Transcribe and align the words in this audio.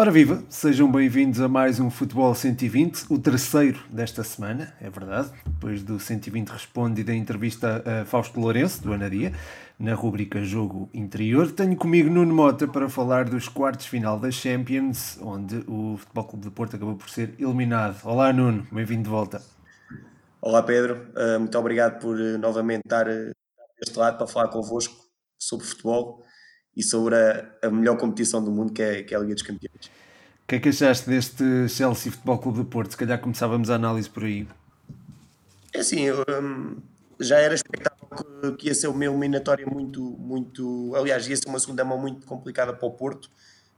Ora 0.00 0.12
viva, 0.12 0.44
sejam 0.48 0.88
bem-vindos 0.88 1.40
a 1.40 1.48
mais 1.48 1.80
um 1.80 1.90
Futebol 1.90 2.32
120, 2.32 3.06
o 3.10 3.18
terceiro 3.18 3.80
desta 3.90 4.22
semana, 4.22 4.72
é 4.80 4.88
verdade, 4.88 5.32
depois 5.44 5.82
do 5.82 5.98
120 5.98 6.50
Responde 6.50 7.00
e 7.00 7.04
da 7.04 7.12
entrevista 7.12 7.82
a 7.84 8.04
Fausto 8.04 8.38
Lourenço, 8.38 8.80
do 8.80 8.92
Anadia, 8.92 9.32
na 9.76 9.94
rubrica 9.94 10.40
Jogo 10.44 10.88
Interior. 10.94 11.50
Tenho 11.50 11.74
comigo 11.74 12.08
Nuno 12.08 12.32
Mota 12.32 12.68
para 12.68 12.88
falar 12.88 13.24
dos 13.24 13.48
quartos 13.48 13.86
final 13.86 14.20
da 14.20 14.30
Champions, 14.30 15.18
onde 15.20 15.64
o 15.66 15.96
Futebol 15.96 16.24
Clube 16.26 16.44
de 16.44 16.50
Porto 16.52 16.76
acabou 16.76 16.94
por 16.94 17.10
ser 17.10 17.34
eliminado. 17.36 18.00
Olá 18.04 18.32
Nuno, 18.32 18.68
bem-vindo 18.70 19.02
de 19.02 19.10
volta. 19.10 19.42
Olá 20.40 20.62
Pedro, 20.62 21.08
uh, 21.16 21.40
muito 21.40 21.58
obrigado 21.58 21.98
por 21.98 22.16
uh, 22.16 22.38
novamente 22.38 22.82
estar 22.84 23.04
deste 23.04 23.98
lado 23.98 24.16
para 24.16 24.28
falar 24.28 24.46
convosco 24.46 24.94
sobre 25.36 25.66
futebol 25.66 26.22
e 26.78 26.82
sobre 26.84 27.16
a, 27.16 27.44
a 27.60 27.70
melhor 27.70 27.98
competição 27.98 28.42
do 28.42 28.52
mundo 28.52 28.72
que 28.72 28.80
é, 28.80 29.02
que 29.02 29.12
é 29.12 29.16
a 29.16 29.20
Liga 29.20 29.34
dos 29.34 29.42
Campeões. 29.42 29.86
O 30.44 30.46
que 30.46 30.54
é 30.54 30.60
que 30.60 30.68
achaste 30.68 31.10
deste 31.10 31.68
Chelsea 31.68 32.12
Futebol 32.12 32.38
Clube 32.38 32.58
do 32.58 32.64
Porto? 32.64 32.92
Se 32.92 32.96
calhar 32.96 33.20
começávamos 33.20 33.68
a 33.68 33.74
análise 33.74 34.08
por 34.08 34.22
aí. 34.22 34.46
É 35.74 35.80
assim, 35.80 36.08
um, 36.10 36.76
já 37.18 37.38
era 37.38 37.52
expectável 37.52 38.08
que, 38.08 38.52
que, 38.52 38.66
ia 38.68 38.74
ser 38.74 38.86
uma 38.86 39.04
eliminatória 39.04 39.66
muito, 39.66 40.00
muito. 40.00 40.92
Aliás, 40.94 41.26
ia 41.28 41.36
ser 41.36 41.48
uma 41.48 41.58
segunda 41.58 41.84
mão 41.84 41.98
muito 41.98 42.24
complicada 42.24 42.72
para 42.72 42.86
o 42.86 42.92
Porto, 42.92 43.24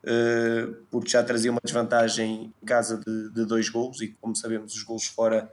uh, 0.04 0.74
porque 0.90 1.08
já 1.08 1.24
trazia 1.24 1.50
uma 1.50 1.60
desvantagem 1.64 2.52
em 2.62 2.66
casa 2.66 2.98
de, 2.98 3.30
de 3.30 3.46
dois 3.46 3.70
golos, 3.70 4.02
e 4.02 4.08
como 4.20 4.36
sabemos, 4.36 4.74
os 4.74 4.82
golos 4.82 5.06
fora 5.06 5.50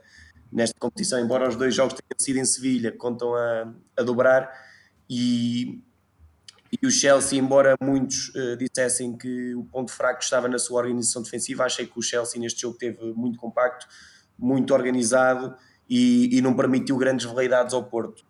nesta 0.52 0.78
competição, 0.78 1.18
embora 1.18 1.48
os 1.48 1.56
dois 1.56 1.74
jogos 1.74 1.94
tenham 1.94 2.18
sido 2.18 2.38
em 2.38 2.44
Sevilha, 2.44 2.92
contam 2.92 3.34
a, 3.34 3.72
a 3.96 4.02
dobrar. 4.02 4.52
E, 5.10 5.80
e 6.70 6.86
o 6.86 6.90
Chelsea, 6.90 7.38
embora 7.38 7.76
muitos 7.80 8.28
uh, 8.30 8.56
dissessem 8.56 9.16
que 9.16 9.54
o 9.54 9.64
ponto 9.64 9.90
fraco 9.90 10.22
estava 10.22 10.48
na 10.48 10.58
sua 10.58 10.80
organização 10.80 11.22
defensiva, 11.22 11.64
achei 11.64 11.86
que 11.86 11.98
o 11.98 12.02
Chelsea 12.02 12.40
neste 12.40 12.62
jogo 12.62 12.76
teve 12.76 13.12
muito 13.14 13.38
compacto, 13.38 13.86
muito 14.38 14.74
organizado 14.74 15.54
e, 15.88 16.36
e 16.36 16.40
não 16.40 16.54
permitiu 16.54 16.96
grandes 16.96 17.26
veleidades 17.26 17.72
ao 17.74 17.84
Porto. 17.84 18.24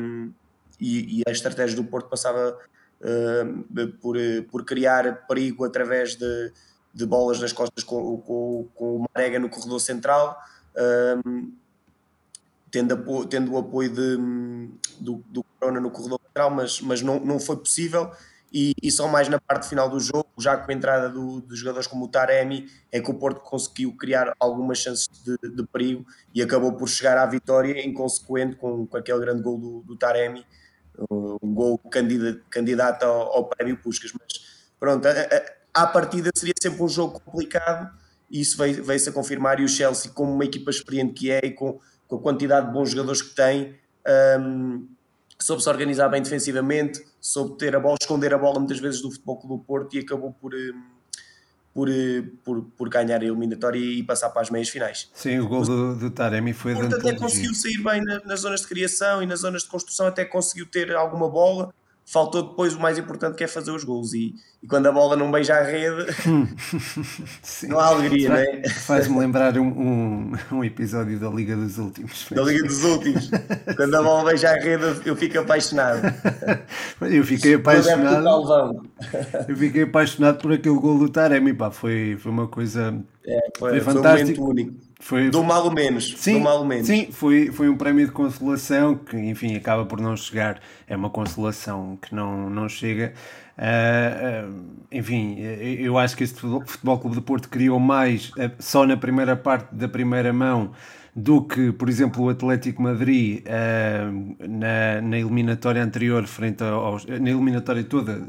Um, 0.00 0.32
e, 0.80 1.20
e, 1.20 1.22
a 1.26 1.30
estratégia 1.30 1.76
do 1.76 1.84
Porto 1.84 2.08
passava 2.08 2.58
por, 4.00 4.16
por 4.50 4.64
criar 4.64 5.26
perigo 5.26 5.64
através 5.64 6.16
de, 6.16 6.52
de 6.92 7.06
bolas 7.06 7.40
nas 7.40 7.52
costas 7.52 7.84
com, 7.84 8.18
com, 8.18 8.68
com 8.74 8.96
o 8.96 9.06
Marega 9.14 9.38
no 9.38 9.48
corredor 9.48 9.80
central, 9.80 10.36
um, 11.24 11.52
tendo, 12.76 13.26
tendo 13.26 13.52
o 13.52 13.58
apoio 13.58 13.88
de, 13.88 14.16
do, 15.00 15.24
do 15.28 15.42
Corona 15.58 15.80
no 15.80 15.90
corredor 15.90 16.20
lateral, 16.22 16.50
mas, 16.50 16.80
mas 16.82 17.00
não, 17.00 17.18
não 17.18 17.40
foi 17.40 17.56
possível. 17.56 18.10
E, 18.52 18.74
e, 18.82 18.90
só 18.90 19.08
mais 19.08 19.28
na 19.28 19.40
parte 19.40 19.68
final 19.68 19.88
do 19.88 19.98
jogo, 19.98 20.28
já 20.38 20.56
com 20.56 20.70
a 20.70 20.74
entrada 20.74 21.08
do, 21.08 21.40
dos 21.40 21.58
jogadores 21.58 21.86
como 21.86 22.04
o 22.04 22.08
Taremi, 22.08 22.66
é 22.92 23.00
que 23.00 23.10
o 23.10 23.14
Porto 23.14 23.40
conseguiu 23.40 23.96
criar 23.96 24.34
algumas 24.38 24.78
chances 24.78 25.08
de, 25.08 25.36
de 25.36 25.66
perigo 25.66 26.06
e 26.34 26.42
acabou 26.42 26.72
por 26.72 26.88
chegar 26.88 27.18
à 27.18 27.26
vitória, 27.26 27.84
inconsequente 27.84 28.56
com, 28.56 28.86
com 28.86 28.96
aquele 28.96 29.20
grande 29.20 29.42
gol 29.42 29.58
do, 29.58 29.80
do 29.80 29.96
Taremi, 29.96 30.46
um 31.10 31.54
gol 31.54 31.78
candidato, 31.78 32.40
candidato 32.48 33.02
ao, 33.04 33.36
ao 33.36 33.48
prémio 33.48 33.76
Puscas. 33.78 34.12
Mas 34.12 34.68
pronto, 34.78 35.06
a, 35.06 35.10
a, 35.10 35.82
à 35.82 35.86
partida 35.86 36.30
seria 36.34 36.54
sempre 36.60 36.82
um 36.82 36.88
jogo 36.88 37.20
complicado 37.20 37.90
e 38.30 38.40
isso 38.40 38.56
veio-se 38.56 38.82
veio 38.82 39.08
a 39.08 39.12
confirmar. 39.12 39.60
E 39.60 39.64
o 39.64 39.68
Chelsea, 39.68 40.10
como 40.12 40.32
uma 40.32 40.44
equipa 40.44 40.70
experiente 40.70 41.14
que 41.14 41.30
é 41.30 41.40
e 41.42 41.50
com, 41.50 41.80
com 42.08 42.16
a 42.16 42.20
quantidade 42.20 42.66
de 42.66 42.72
bons 42.72 42.90
jogadores 42.90 43.22
que 43.22 43.34
tem, 43.34 43.76
um, 44.40 44.86
soube 45.38 45.62
se 45.62 45.68
organizar 45.68 46.08
bem 46.08 46.22
defensivamente, 46.22 47.04
soube 47.20 47.58
ter 47.58 47.74
a 47.74 47.80
bola, 47.80 47.96
esconder 48.00 48.32
a 48.32 48.38
bola 48.38 48.58
muitas 48.58 48.78
vezes 48.78 49.02
do 49.02 49.10
Futebol 49.10 49.36
Clube 49.36 49.56
do 49.56 49.64
Porto 49.64 49.96
e 49.96 50.00
acabou 50.00 50.32
por, 50.32 50.52
por, 51.74 51.88
hum, 51.88 52.30
por, 52.44 52.62
por 52.76 52.88
ganhar 52.88 53.20
a 53.20 53.24
eliminatória 53.24 53.78
e 53.78 54.02
passar 54.02 54.30
para 54.30 54.42
as 54.42 54.50
meias 54.50 54.68
finais. 54.68 55.10
Sim, 55.14 55.38
o 55.40 55.48
gol 55.48 55.62
do, 55.62 55.96
do 55.96 56.10
Taremi 56.10 56.52
foi 56.52 56.74
o 56.74 56.76
Porto 56.76 56.96
até 56.96 57.14
conseguiu 57.14 57.54
sair 57.54 57.82
bem 57.82 58.02
na, 58.02 58.20
nas 58.24 58.40
zonas 58.40 58.62
de 58.62 58.68
criação 58.68 59.22
e 59.22 59.26
nas 59.26 59.40
zonas 59.40 59.62
de 59.62 59.68
construção, 59.68 60.06
até 60.06 60.24
conseguiu 60.24 60.66
ter 60.66 60.94
alguma 60.94 61.28
bola, 61.28 61.74
faltou 62.06 62.50
depois 62.50 62.72
o 62.72 62.80
mais 62.80 62.96
importante 62.96 63.34
que 63.34 63.42
é 63.42 63.48
fazer 63.48 63.72
os 63.72 63.82
gols. 63.82 64.14
E, 64.14 64.34
e 64.62 64.66
quando 64.66 64.86
a 64.86 64.92
bola 64.92 65.16
não 65.16 65.30
beija 65.30 65.56
a 65.56 65.62
rede 65.62 66.06
não 67.68 67.80
há 67.80 67.86
alegria, 67.86 68.28
não 68.28 68.36
é? 68.36 68.68
Faz-me 68.68 69.18
lembrar 69.18 69.58
um, 69.58 69.66
um, 69.66 70.32
um, 70.52 70.64
episódio 70.64 71.18
da 71.18 71.28
Liga 71.28 71.56
dos 71.56 71.78
Últimos. 71.78 72.28
Da 72.30 72.42
Liga 72.42 72.62
dos 72.62 72.84
Últimos. 72.84 73.28
Quando 73.76 73.94
a 73.96 74.02
bola 74.02 74.30
beija 74.30 74.50
a 74.50 74.54
rede 74.54 74.84
eu 75.04 75.16
fico 75.16 75.40
apaixonado. 75.40 76.00
Eu 77.00 77.24
fiquei 77.24 77.54
apaixonado. 77.54 78.88
Eu 79.48 79.56
fiquei 79.56 79.82
apaixonado 79.82 80.40
por 80.40 80.52
aquele 80.52 80.76
gol 80.76 80.98
do 80.98 81.08
Taremi 81.08 81.52
pá, 81.52 81.70
foi, 81.72 82.16
foi 82.20 82.30
uma 82.30 82.46
coisa 82.46 82.96
é, 83.26 83.38
foi, 83.58 83.70
foi 83.70 83.80
fantástico 83.80 84.44
um 84.44 84.50
único 84.50 84.85
foi, 84.98 85.30
do 85.30 85.44
mal 85.44 85.64
ou 85.64 85.70
menos. 85.70 86.14
Sim, 86.16 86.34
do 86.34 86.40
mal 86.40 86.64
menos. 86.64 86.86
sim 86.86 87.08
foi, 87.12 87.52
foi 87.52 87.68
um 87.68 87.76
prémio 87.76 88.06
de 88.06 88.12
consolação 88.12 88.96
que, 88.96 89.16
enfim, 89.16 89.54
acaba 89.54 89.84
por 89.84 90.00
não 90.00 90.16
chegar. 90.16 90.60
É 90.86 90.96
uma 90.96 91.10
consolação 91.10 91.98
que 92.00 92.14
não, 92.14 92.48
não 92.48 92.68
chega. 92.68 93.12
Uh, 93.58 94.48
uh, 94.48 94.86
enfim, 94.90 95.38
eu 95.38 95.98
acho 95.98 96.16
que 96.16 96.24
este 96.24 96.40
Futebol 96.40 96.98
Clube 96.98 97.16
de 97.16 97.22
Porto 97.22 97.48
criou 97.48 97.78
mais 97.78 98.30
uh, 98.30 98.50
só 98.58 98.86
na 98.86 98.96
primeira 98.96 99.36
parte 99.36 99.74
da 99.74 99.88
primeira 99.88 100.32
mão 100.32 100.72
do 101.14 101.42
que, 101.42 101.72
por 101.72 101.88
exemplo, 101.88 102.24
o 102.24 102.28
Atlético 102.28 102.82
Madrid 102.82 103.42
na, 104.38 105.00
na 105.00 105.18
eliminatória 105.18 105.82
anterior, 105.82 106.26
frente 106.26 106.62
aos, 106.62 107.06
na 107.06 107.30
eliminatória 107.30 107.82
toda, 107.82 108.20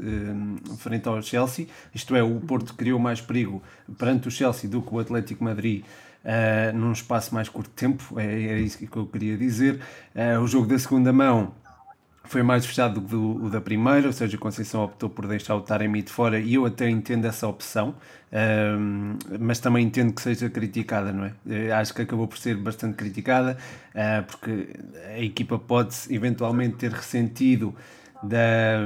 frente 0.78 1.06
ao 1.06 1.20
Chelsea. 1.20 1.66
Isto 1.94 2.16
é, 2.16 2.22
o 2.22 2.40
Porto 2.40 2.72
criou 2.72 2.98
mais 2.98 3.20
perigo 3.20 3.62
perante 3.98 4.28
o 4.28 4.30
Chelsea 4.30 4.70
do 4.70 4.80
que 4.80 4.94
o 4.94 4.98
Atlético 4.98 5.44
Madrid 5.44 5.84
uh, 6.24 6.76
num 6.76 6.92
espaço 6.92 7.34
mais 7.34 7.48
curto 7.48 7.68
de 7.68 7.76
tempo, 7.76 8.18
é, 8.18 8.26
é 8.26 8.60
isso 8.60 8.78
que 8.78 8.96
eu 8.96 9.06
queria 9.06 9.36
dizer. 9.36 9.80
Uh, 10.14 10.40
o 10.40 10.46
jogo 10.46 10.66
da 10.66 10.78
segunda 10.78 11.12
mão 11.12 11.52
foi 12.28 12.42
mais 12.42 12.64
fechado 12.66 13.00
do 13.00 13.08
que 13.08 13.14
o 13.14 13.48
da 13.48 13.60
primeira, 13.60 14.06
ou 14.06 14.12
seja, 14.12 14.36
a 14.36 14.40
Conceição 14.40 14.84
optou 14.84 15.08
por 15.08 15.26
deixar 15.26 15.56
o 15.56 15.62
Taremi 15.62 16.02
de 16.02 16.12
fora 16.12 16.38
e 16.38 16.54
eu 16.54 16.66
até 16.66 16.88
entendo 16.88 17.24
essa 17.24 17.48
opção, 17.48 17.94
uh, 18.30 19.38
mas 19.40 19.58
também 19.58 19.86
entendo 19.86 20.12
que 20.12 20.20
seja 20.20 20.48
criticada, 20.50 21.10
não 21.10 21.24
é? 21.24 21.32
Uh, 21.46 21.74
acho 21.74 21.94
que 21.94 22.02
acabou 22.02 22.28
por 22.28 22.36
ser 22.36 22.56
bastante 22.56 22.96
criticada, 22.96 23.56
uh, 23.94 24.22
porque 24.26 24.68
a 25.06 25.20
equipa 25.20 25.58
pode 25.58 25.96
eventualmente 26.10 26.76
ter 26.76 26.92
ressentido 26.92 27.74
da, 28.22 28.80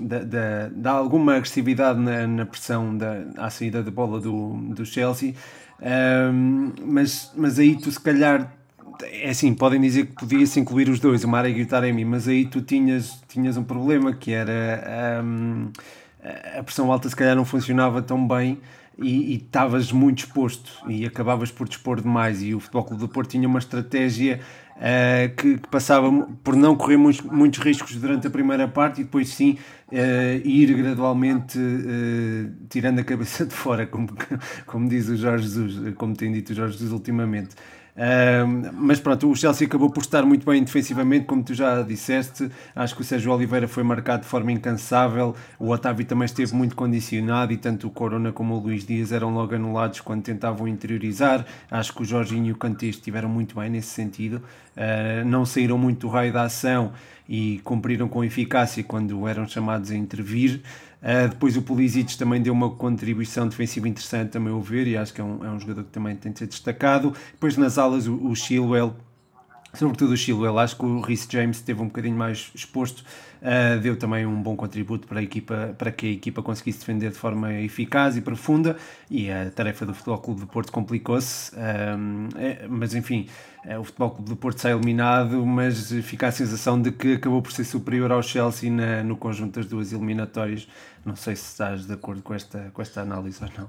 da, 0.00 0.18
da, 0.18 0.68
da 0.68 0.90
alguma 0.90 1.36
agressividade 1.36 1.98
na, 1.98 2.26
na 2.26 2.44
pressão 2.44 2.96
da, 2.96 3.24
à 3.38 3.48
saída 3.48 3.82
da 3.82 3.90
bola 3.90 4.20
do, 4.20 4.56
do 4.74 4.84
Chelsea, 4.84 5.34
um, 5.80 6.72
mas, 6.84 7.32
mas 7.36 7.58
aí 7.58 7.76
tu 7.76 7.90
se 7.90 8.00
calhar 8.00 8.52
é 9.02 9.30
assim, 9.30 9.54
podem 9.54 9.80
dizer 9.80 10.06
que 10.06 10.14
podia-se 10.14 10.58
incluir 10.60 10.88
os 10.88 11.00
dois, 11.00 11.24
o 11.24 11.28
Marek 11.28 11.58
e 11.58 11.62
o 11.62 11.66
Taremi, 11.66 12.04
mas 12.04 12.28
aí 12.28 12.46
tu 12.46 12.62
tinhas, 12.62 13.20
tinhas 13.28 13.56
um 13.56 13.64
problema 13.64 14.12
que 14.12 14.32
era 14.32 15.20
um, 15.24 15.70
a 16.58 16.62
pressão 16.62 16.90
alta 16.90 17.08
se 17.08 17.16
calhar 17.16 17.36
não 17.36 17.44
funcionava 17.44 18.00
tão 18.00 18.26
bem 18.26 18.60
e 18.98 19.34
estavas 19.34 19.90
muito 19.90 20.20
exposto 20.20 20.72
e 20.88 21.04
acabavas 21.04 21.50
por 21.50 21.68
dispor 21.68 22.00
demais 22.00 22.42
e 22.42 22.54
o 22.54 22.60
Futebol 22.60 22.84
Clube 22.84 23.00
do 23.00 23.08
Porto 23.08 23.30
tinha 23.30 23.48
uma 23.48 23.58
estratégia 23.58 24.40
uh, 24.76 25.34
que, 25.34 25.58
que, 25.58 25.68
passava 25.68 26.10
por 26.44 26.54
não 26.54 26.76
correr 26.76 26.96
muitos, 26.96 27.20
muitos, 27.22 27.58
riscos 27.58 27.96
durante 27.96 28.26
a 28.26 28.30
primeira 28.30 28.68
parte 28.68 29.00
e 29.00 29.04
depois 29.04 29.28
sim 29.28 29.58
uh, 29.90 30.46
ir 30.46 30.72
gradualmente 30.74 31.58
uh, 31.58 32.52
tirando 32.68 33.00
a 33.00 33.04
cabeça 33.04 33.44
de 33.44 33.54
fora, 33.54 33.86
como, 33.86 34.08
como 34.66 34.88
diz 34.88 35.08
o 35.08 35.16
Jorge 35.16 35.44
Jesus, 35.44 35.94
como 35.96 36.14
tem 36.14 36.32
dito 36.32 36.50
o 36.50 36.54
Jorge 36.54 36.74
Jesus 36.74 36.92
ultimamente. 36.92 37.56
Mas 38.72 38.98
pronto, 38.98 39.30
o 39.30 39.36
Chelsea 39.36 39.66
acabou 39.66 39.88
por 39.88 40.00
estar 40.00 40.24
muito 40.24 40.44
bem 40.44 40.62
defensivamente, 40.62 41.26
como 41.26 41.44
tu 41.44 41.54
já 41.54 41.80
disseste. 41.82 42.50
Acho 42.74 42.96
que 42.96 43.02
o 43.02 43.04
Sérgio 43.04 43.32
Oliveira 43.32 43.68
foi 43.68 43.84
marcado 43.84 44.22
de 44.22 44.28
forma 44.28 44.50
incansável. 44.50 45.34
O 45.58 45.70
Otávio 45.70 46.04
também 46.04 46.26
esteve 46.26 46.54
muito 46.54 46.74
condicionado 46.74 47.52
e 47.52 47.56
tanto 47.56 47.86
o 47.86 47.90
Corona 47.90 48.32
como 48.32 48.54
o 48.54 48.58
Luís 48.58 48.84
Dias 48.84 49.12
eram 49.12 49.32
logo 49.32 49.54
anulados 49.54 50.00
quando 50.00 50.22
tentavam 50.22 50.66
interiorizar. 50.66 51.46
Acho 51.70 51.94
que 51.94 52.02
o 52.02 52.04
Jorginho 52.04 52.46
e 52.46 52.52
o 52.52 52.56
Kanté 52.56 52.86
estiveram 52.86 53.28
muito 53.28 53.58
bem 53.58 53.70
nesse 53.70 53.88
sentido. 53.88 54.42
Uh, 54.76 55.24
não 55.24 55.46
saíram 55.46 55.78
muito 55.78 56.00
do 56.00 56.08
raio 56.08 56.32
da 56.32 56.42
ação 56.42 56.92
e 57.28 57.60
cumpriram 57.62 58.08
com 58.08 58.24
eficácia 58.24 58.82
quando 58.82 59.26
eram 59.28 59.46
chamados 59.46 59.90
a 59.90 59.94
intervir. 59.96 60.60
Uh, 61.04 61.28
depois 61.28 61.54
o 61.54 61.60
Pulisic 61.60 62.16
também 62.16 62.40
deu 62.40 62.54
uma 62.54 62.70
contribuição 62.70 63.46
defensiva 63.46 63.86
interessante, 63.86 64.38
a 64.38 64.40
meu 64.40 64.58
ver, 64.62 64.86
e 64.86 64.96
acho 64.96 65.12
que 65.12 65.20
é 65.20 65.24
um, 65.24 65.44
é 65.44 65.50
um 65.50 65.60
jogador 65.60 65.84
que 65.84 65.90
também 65.90 66.16
tem 66.16 66.32
de 66.32 66.38
ser 66.38 66.46
destacado. 66.46 67.12
Depois 67.32 67.58
nas 67.58 67.76
alas 67.76 68.06
o, 68.06 68.14
o 68.26 68.34
Chilwell 68.34 68.94
sobretudo 69.74 70.12
o 70.12 70.16
Chilwell. 70.16 70.58
Acho 70.58 70.76
que 70.76 70.84
o 70.84 71.00
Rhys 71.00 71.26
James 71.30 71.58
esteve 71.58 71.80
um 71.80 71.86
bocadinho 71.86 72.16
mais 72.16 72.50
exposto, 72.54 73.04
uh, 73.42 73.80
deu 73.80 73.96
também 73.96 74.24
um 74.26 74.42
bom 74.42 74.56
contributo 74.56 75.06
para, 75.06 75.20
a 75.20 75.22
equipa, 75.22 75.74
para 75.76 75.90
que 75.90 76.06
a 76.06 76.10
equipa 76.10 76.42
conseguisse 76.42 76.80
defender 76.80 77.10
de 77.10 77.18
forma 77.18 77.52
eficaz 77.54 78.16
e 78.16 78.20
profunda 78.20 78.76
e 79.10 79.30
a 79.30 79.50
tarefa 79.50 79.84
do 79.84 79.94
Futebol 79.94 80.18
Clube 80.18 80.40
do 80.40 80.46
Porto 80.46 80.72
complicou-se, 80.72 81.52
é, 81.56 82.66
mas 82.68 82.94
enfim, 82.94 83.28
é, 83.64 83.78
o 83.78 83.84
Futebol 83.84 84.10
Clube 84.10 84.28
do 84.30 84.36
Porto 84.36 84.60
sai 84.60 84.72
eliminado, 84.72 85.44
mas 85.44 85.90
fica 86.02 86.28
a 86.28 86.32
sensação 86.32 86.80
de 86.80 86.92
que 86.92 87.14
acabou 87.14 87.42
por 87.42 87.52
ser 87.52 87.64
superior 87.64 88.12
ao 88.12 88.22
Chelsea 88.22 88.70
na, 88.70 89.02
no 89.02 89.16
conjunto 89.16 89.58
das 89.58 89.66
duas 89.66 89.92
eliminatórias. 89.92 90.68
Não 91.04 91.16
sei 91.16 91.36
se 91.36 91.44
estás 91.44 91.86
de 91.86 91.92
acordo 91.92 92.22
com 92.22 92.34
esta, 92.34 92.70
com 92.72 92.80
esta 92.80 93.00
análise 93.00 93.42
ou 93.42 93.50
não 93.58 93.68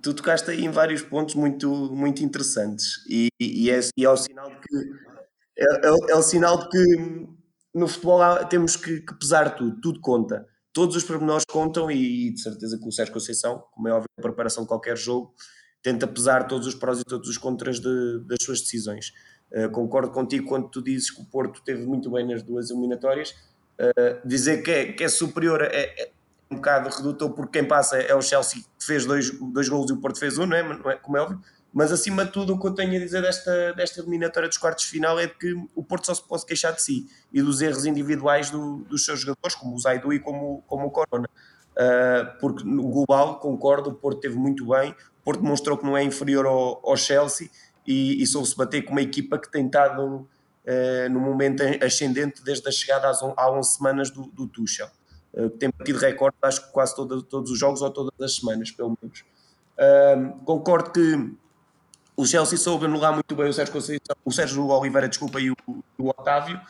tu 0.00 0.14
tocaste 0.14 0.50
aí 0.50 0.64
em 0.64 0.70
vários 0.70 1.02
pontos 1.02 1.34
muito, 1.34 1.70
muito 1.94 2.24
interessantes 2.24 3.04
e, 3.08 3.28
e, 3.38 3.70
é, 3.70 3.80
e 3.96 4.04
é 4.04 4.10
o 4.10 4.16
sinal 4.16 4.48
de 4.48 4.56
que 4.56 5.12
é, 5.58 5.64
é, 5.64 5.88
é, 6.10 6.16
o 6.16 6.22
sinal 6.22 6.58
de 6.58 6.68
que 6.68 7.28
no 7.74 7.86
futebol 7.86 8.20
temos 8.46 8.76
que, 8.76 9.00
que, 9.00 9.14
pesar 9.14 9.54
tudo, 9.54 9.80
tudo 9.80 10.00
conta. 10.00 10.46
Todos 10.72 10.96
os 10.96 11.04
pormenores 11.04 11.44
contam 11.44 11.90
e, 11.90 12.30
de 12.30 12.40
certeza 12.40 12.78
que 12.78 12.88
o 12.88 12.92
Sérgio 12.92 13.12
Conceição, 13.12 13.62
como 13.72 13.88
é 13.88 13.92
óbvio, 13.92 14.08
a 14.18 14.22
preparação 14.22 14.62
de 14.62 14.68
qualquer 14.68 14.96
jogo, 14.96 15.34
tenta 15.82 16.06
pesar 16.06 16.46
todos 16.46 16.66
os 16.66 16.74
prós 16.74 17.00
e 17.00 17.04
todos 17.04 17.28
os 17.28 17.36
contras 17.36 17.78
de, 17.78 18.24
das 18.26 18.38
suas 18.42 18.60
decisões. 18.60 19.12
Uh, 19.52 19.70
concordo 19.70 20.10
contigo 20.10 20.46
quando 20.46 20.70
tu 20.70 20.82
dizes 20.82 21.10
que 21.10 21.20
o 21.20 21.26
Porto 21.26 21.62
teve 21.62 21.84
muito 21.84 22.10
bem 22.10 22.26
nas 22.26 22.42
duas 22.42 22.70
eliminatórias. 22.70 23.32
Uh, 23.78 24.26
dizer 24.26 24.62
que 24.62 24.70
é, 24.70 24.92
que 24.92 25.04
é 25.04 25.08
superior 25.08 25.60
é 25.62 26.10
um 26.52 26.56
bocado 26.56 26.88
redutor 26.88 27.30
porque 27.30 27.58
quem 27.58 27.68
passa 27.68 27.96
é 27.96 28.14
o 28.14 28.22
Chelsea 28.22 28.62
que 28.78 28.84
fez 28.84 29.04
dois, 29.06 29.30
dois 29.30 29.68
golos 29.68 29.90
e 29.90 29.94
o 29.94 30.00
Porto 30.00 30.18
fez 30.18 30.38
um, 30.38 30.46
não 30.46 30.56
é? 30.56 30.62
não 30.62 30.90
é? 30.90 30.96
Como 30.96 31.16
é 31.16 31.20
óbvio. 31.20 31.40
Mas 31.72 31.90
acima 31.90 32.26
de 32.26 32.32
tudo, 32.32 32.52
o 32.52 32.60
que 32.60 32.66
eu 32.66 32.74
tenho 32.74 32.96
a 32.96 32.98
dizer 32.98 33.22
desta, 33.22 33.72
desta 33.72 34.00
eliminatória 34.00 34.46
dos 34.46 34.58
quartos 34.58 34.84
de 34.84 34.90
final 34.90 35.18
é 35.18 35.26
que 35.26 35.54
o 35.74 35.82
Porto 35.82 36.06
só 36.06 36.14
se 36.14 36.22
pode 36.22 36.44
queixar 36.44 36.74
de 36.74 36.82
si 36.82 37.06
e 37.32 37.40
dos 37.40 37.62
erros 37.62 37.86
individuais 37.86 38.50
do, 38.50 38.84
dos 38.84 39.04
seus 39.06 39.20
jogadores, 39.20 39.56
como 39.56 39.74
o 39.74 39.78
Zaidu 39.78 40.12
e 40.12 40.20
como, 40.20 40.62
como 40.66 40.86
o 40.86 40.90
Corona. 40.90 41.28
Uh, 41.72 42.38
porque 42.38 42.62
no 42.64 42.82
global, 42.88 43.40
concordo, 43.40 43.88
o 43.88 43.94
Porto 43.94 44.20
teve 44.20 44.36
muito 44.36 44.66
bem. 44.66 44.90
O 44.90 45.24
Porto 45.24 45.40
demonstrou 45.40 45.78
que 45.78 45.84
não 45.84 45.96
é 45.96 46.02
inferior 46.02 46.44
ao, 46.44 46.86
ao 46.86 46.94
Chelsea 46.94 47.48
e, 47.86 48.22
e 48.22 48.26
soube-se 48.26 48.54
bater 48.54 48.82
com 48.82 48.92
uma 48.92 49.00
equipa 49.00 49.38
que 49.38 49.50
tem 49.50 49.64
estado 49.64 50.04
uh, 50.04 50.28
no 51.10 51.20
momento 51.20 51.62
ascendente 51.82 52.44
desde 52.44 52.68
a 52.68 52.70
chegada 52.70 53.08
às 53.08 53.22
on, 53.22 53.32
há 53.34 53.50
11 53.50 53.76
semanas 53.76 54.10
do, 54.10 54.26
do 54.26 54.46
Tuchel. 54.46 54.90
Uh, 55.34 55.50
tem 55.50 55.70
batido 55.70 55.98
recorde, 55.98 56.36
acho 56.42 56.66
que 56.66 56.72
quase 56.72 56.94
todo, 56.94 57.22
todos 57.22 57.50
os 57.50 57.58
jogos 57.58 57.82
ou 57.82 57.90
todas 57.90 58.12
as 58.20 58.36
semanas, 58.36 58.70
pelo 58.70 58.96
menos. 59.00 59.24
Uh, 59.78 60.38
concordo 60.44 60.90
que 60.90 61.32
o 62.16 62.26
Chelsea 62.26 62.58
soube 62.58 62.84
anular 62.84 63.12
muito 63.12 63.34
bem 63.34 63.48
o 63.48 63.52
Sérgio, 63.52 63.72
Conceição, 63.72 64.16
o 64.24 64.30
Sérgio 64.30 64.66
Oliveira 64.66 65.08
desculpa, 65.08 65.40
e 65.40 65.50
o, 65.50 65.56
o 65.98 66.08
Otávio. 66.08 66.60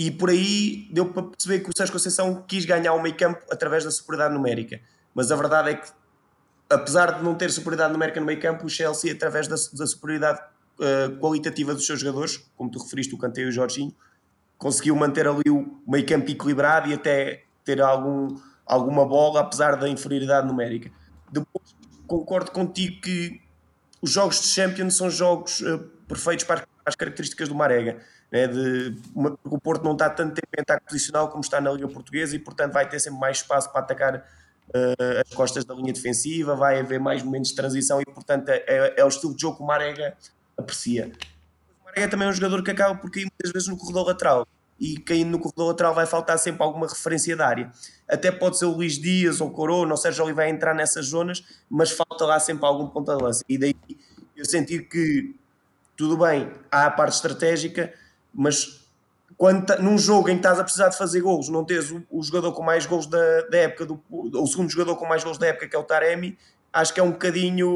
E 0.00 0.10
por 0.10 0.30
aí 0.30 0.88
deu 0.90 1.12
para 1.12 1.24
perceber 1.24 1.60
que 1.60 1.68
o 1.68 1.72
Sérgio 1.76 1.92
Conceição 1.92 2.42
quis 2.48 2.64
ganhar 2.64 2.94
o 2.94 3.02
meio 3.02 3.14
campo 3.14 3.44
através 3.50 3.84
da 3.84 3.90
superioridade 3.90 4.32
numérica. 4.32 4.80
Mas 5.14 5.30
a 5.30 5.36
verdade 5.36 5.72
é 5.72 5.74
que, 5.74 5.90
apesar 6.70 7.18
de 7.18 7.22
não 7.22 7.34
ter 7.34 7.50
superioridade 7.50 7.92
numérica 7.92 8.18
no 8.18 8.24
meio 8.24 8.40
campo, 8.40 8.64
o 8.64 8.68
Chelsea, 8.70 9.12
através 9.12 9.46
da, 9.46 9.56
da 9.56 9.86
superioridade 9.86 10.40
uh, 10.78 11.18
qualitativa 11.18 11.74
dos 11.74 11.84
seus 11.84 12.00
jogadores, 12.00 12.38
como 12.56 12.70
tu 12.70 12.78
referiste, 12.78 13.14
o 13.14 13.18
Kanté 13.18 13.42
e 13.42 13.48
o 13.48 13.52
Jorginho, 13.52 13.94
conseguiu 14.60 14.94
manter 14.94 15.26
ali 15.26 15.48
o 15.48 15.80
meio 15.88 16.06
campo 16.06 16.30
equilibrado 16.30 16.88
e 16.88 16.92
até 16.92 17.44
ter 17.64 17.80
algum, 17.80 18.36
alguma 18.66 19.06
bola, 19.06 19.40
apesar 19.40 19.74
da 19.74 19.88
inferioridade 19.88 20.46
numérica. 20.46 20.90
Depois, 21.32 21.74
concordo 22.06 22.52
contigo 22.52 23.00
que 23.00 23.40
os 24.02 24.10
jogos 24.10 24.38
de 24.42 24.48
Champions 24.48 24.96
são 24.96 25.08
jogos 25.08 25.62
uh, 25.62 25.78
perfeitos 26.06 26.44
para 26.44 26.66
as 26.84 26.94
características 26.94 27.48
do 27.48 27.54
Marega. 27.54 28.00
Né, 28.30 28.46
de, 28.46 28.96
uma, 29.14 29.36
o 29.44 29.58
Porto 29.58 29.82
não 29.82 29.92
está 29.92 30.10
tanto 30.10 30.34
tempo 30.34 30.48
em 30.56 30.60
ataque 30.60 30.86
posicional 30.86 31.28
como 31.28 31.40
está 31.40 31.58
na 31.58 31.72
Liga 31.72 31.88
Portuguesa 31.88 32.36
e, 32.36 32.38
portanto, 32.38 32.74
vai 32.74 32.86
ter 32.86 33.00
sempre 33.00 33.18
mais 33.18 33.38
espaço 33.38 33.72
para 33.72 33.80
atacar 33.80 34.16
uh, 34.16 35.20
as 35.26 35.34
costas 35.34 35.64
da 35.64 35.74
linha 35.74 35.92
defensiva, 35.92 36.54
vai 36.54 36.78
haver 36.78 37.00
mais 37.00 37.22
momentos 37.22 37.48
de 37.48 37.56
transição 37.56 37.98
e, 37.98 38.04
portanto, 38.04 38.50
é, 38.50 38.94
é, 38.98 39.04
o 39.04 39.08
estilo 39.08 39.34
de 39.34 39.40
jogo 39.40 39.56
que 39.56 39.62
o 39.62 39.66
Marega 39.66 40.14
aprecia. 40.56 41.10
O 41.90 42.00
Marega 42.00 42.10
também 42.10 42.26
é 42.26 42.30
um 42.30 42.34
jogador 42.34 42.62
que 42.62 42.70
acaba 42.70 42.94
por 42.94 43.10
cair 43.10 43.24
muitas 43.24 43.52
vezes 43.52 43.68
no 43.68 43.76
corredor 43.76 44.06
lateral 44.06 44.46
e 44.80 44.96
caindo 44.98 45.30
no 45.30 45.38
corredor 45.38 45.68
lateral 45.68 45.94
vai 45.94 46.06
faltar 46.06 46.38
sempre 46.38 46.62
alguma 46.62 46.86
referência 46.86 47.36
da 47.36 47.46
área. 47.46 47.70
Até 48.08 48.30
pode 48.30 48.58
ser 48.58 48.64
o 48.64 48.70
Luís 48.70 48.98
Dias 48.98 49.40
ou 49.40 49.50
Corona, 49.50 49.94
ou 49.94 50.24
ele 50.24 50.32
vai 50.32 50.48
entrar 50.48 50.74
nessas 50.74 51.06
zonas, 51.06 51.44
mas 51.68 51.90
falta 51.90 52.24
lá 52.24 52.40
sempre 52.40 52.64
algum 52.64 52.86
ponta 52.86 53.14
de 53.14 53.22
lança. 53.22 53.44
E 53.46 53.58
daí 53.58 53.76
eu 54.34 54.44
senti 54.44 54.78
que, 54.78 55.34
tudo 55.96 56.16
bem, 56.16 56.50
há 56.70 56.86
a 56.86 56.90
parte 56.90 57.14
estratégica, 57.14 57.92
mas 58.32 58.80
quando 59.36 59.76
num 59.82 59.98
jogo 59.98 60.30
em 60.30 60.32
que 60.32 60.38
estás 60.38 60.58
a 60.58 60.64
precisar 60.64 60.88
de 60.88 60.96
fazer 60.96 61.20
gols, 61.20 61.50
não 61.50 61.62
tens 61.62 61.90
o, 61.90 62.02
o 62.10 62.22
jogador 62.22 62.52
com 62.52 62.62
mais 62.62 62.86
gols 62.86 63.06
da, 63.06 63.42
da 63.50 63.58
época, 63.58 63.84
do, 63.84 64.02
o 64.10 64.46
segundo 64.46 64.70
jogador 64.70 64.96
com 64.96 65.06
mais 65.06 65.22
gols 65.22 65.36
da 65.36 65.48
época, 65.48 65.68
que 65.68 65.76
é 65.76 65.78
o 65.78 65.84
Taremi, 65.84 66.38
acho 66.72 66.94
que 66.94 67.00
é 67.00 67.02
um 67.02 67.10
bocadinho 67.10 67.68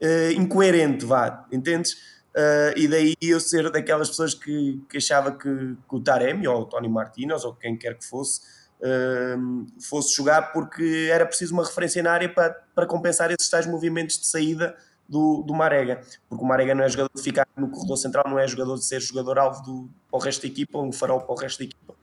uh, 0.00 0.32
incoerente, 0.36 1.04
vá, 1.04 1.46
entendes? 1.52 2.13
Uh, 2.34 2.74
e 2.76 2.88
daí 2.88 3.14
eu 3.22 3.38
ser 3.38 3.70
daquelas 3.70 4.08
pessoas 4.08 4.34
que, 4.34 4.82
que 4.90 4.96
achava 4.96 5.30
que, 5.30 5.48
que 5.88 5.94
o 5.94 6.00
Taremi 6.00 6.48
ou 6.48 6.62
o 6.62 6.64
Tony 6.64 6.88
Martinez 6.88 7.44
ou 7.44 7.54
quem 7.54 7.76
quer 7.76 7.96
que 7.96 8.04
fosse 8.04 8.40
uh, 8.80 9.66
fosse 9.80 10.16
jogar 10.16 10.52
porque 10.52 11.08
era 11.12 11.24
preciso 11.24 11.54
uma 11.54 11.64
referência 11.64 12.02
na 12.02 12.10
área 12.10 12.28
para, 12.28 12.50
para 12.74 12.86
compensar 12.86 13.30
esses 13.30 13.48
tais 13.48 13.66
movimentos 13.66 14.18
de 14.18 14.26
saída 14.26 14.74
do, 15.08 15.42
do 15.42 15.54
Marega, 15.54 16.00
porque 16.28 16.42
o 16.42 16.46
Marega 16.46 16.74
não 16.74 16.82
é 16.82 16.88
jogador 16.88 17.10
de 17.14 17.22
ficar 17.22 17.46
no 17.56 17.68
corredor 17.68 17.96
central, 17.98 18.24
não 18.26 18.38
é 18.38 18.48
jogador 18.48 18.76
de 18.76 18.84
ser 18.84 19.00
jogador-alvo 19.00 19.62
do, 19.62 19.90
para 20.10 20.18
o 20.18 20.20
resto 20.20 20.42
da 20.42 20.48
equipa, 20.48 20.78
um 20.78 20.90
farol 20.90 21.20
para 21.20 21.34
o 21.34 21.38
resto 21.38 21.58
da 21.58 21.66
equipa. 21.66 21.94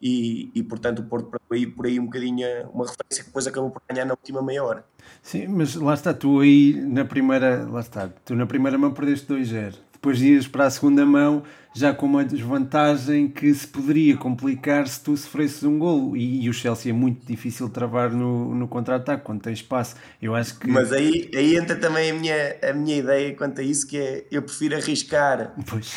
E, 0.00 0.50
e 0.54 0.62
portanto 0.62 1.00
o 1.00 1.04
Porto 1.04 1.28
por 1.28 1.54
aí, 1.54 1.66
por 1.66 1.86
aí 1.86 2.00
um 2.00 2.04
bocadinho 2.04 2.46
uma 2.72 2.86
referência 2.86 3.22
que 3.22 3.26
depois 3.26 3.46
acabou 3.46 3.70
por 3.70 3.82
ganhar 3.88 4.04
na 4.04 4.12
última 4.12 4.42
meia 4.42 4.64
hora. 4.64 4.84
Sim, 5.22 5.48
mas 5.48 5.74
lá 5.74 5.94
está, 5.94 6.14
tu 6.14 6.40
aí 6.40 6.74
na 6.74 7.04
primeira, 7.04 7.66
lá 7.68 7.80
está, 7.80 8.08
tu 8.24 8.34
na 8.34 8.46
primeira 8.46 8.78
mão 8.78 8.92
perdeste 8.92 9.26
2-0, 9.26 9.74
depois 9.92 10.22
ias 10.22 10.48
para 10.48 10.64
a 10.64 10.70
segunda 10.70 11.04
mão 11.04 11.42
já 11.74 11.92
com 11.94 12.06
uma 12.06 12.24
desvantagem 12.24 13.28
que 13.28 13.52
se 13.54 13.66
poderia 13.66 14.16
complicar 14.16 14.88
se 14.88 15.02
tu 15.02 15.16
sofresses 15.16 15.62
um 15.62 15.78
golo. 15.78 16.16
E, 16.16 16.44
e 16.44 16.48
o 16.48 16.52
Chelsea 16.52 16.90
é 16.90 16.94
muito 16.94 17.24
difícil 17.24 17.68
travar 17.68 18.10
no, 18.10 18.54
no 18.54 18.66
contra-ataque 18.66 19.24
quando 19.24 19.42
tem 19.42 19.52
espaço, 19.52 19.94
eu 20.20 20.34
acho 20.34 20.58
que... 20.58 20.68
Mas 20.68 20.92
aí, 20.92 21.30
aí 21.34 21.56
entra 21.56 21.76
também 21.76 22.10
a 22.10 22.14
minha, 22.14 22.56
a 22.62 22.72
minha 22.72 22.96
ideia 22.96 23.34
quanto 23.36 23.60
a 23.60 23.64
isso, 23.64 23.86
que 23.86 23.98
é, 23.98 24.26
eu 24.30 24.42
prefiro 24.42 24.76
arriscar... 24.76 25.54
Pois 25.68 25.94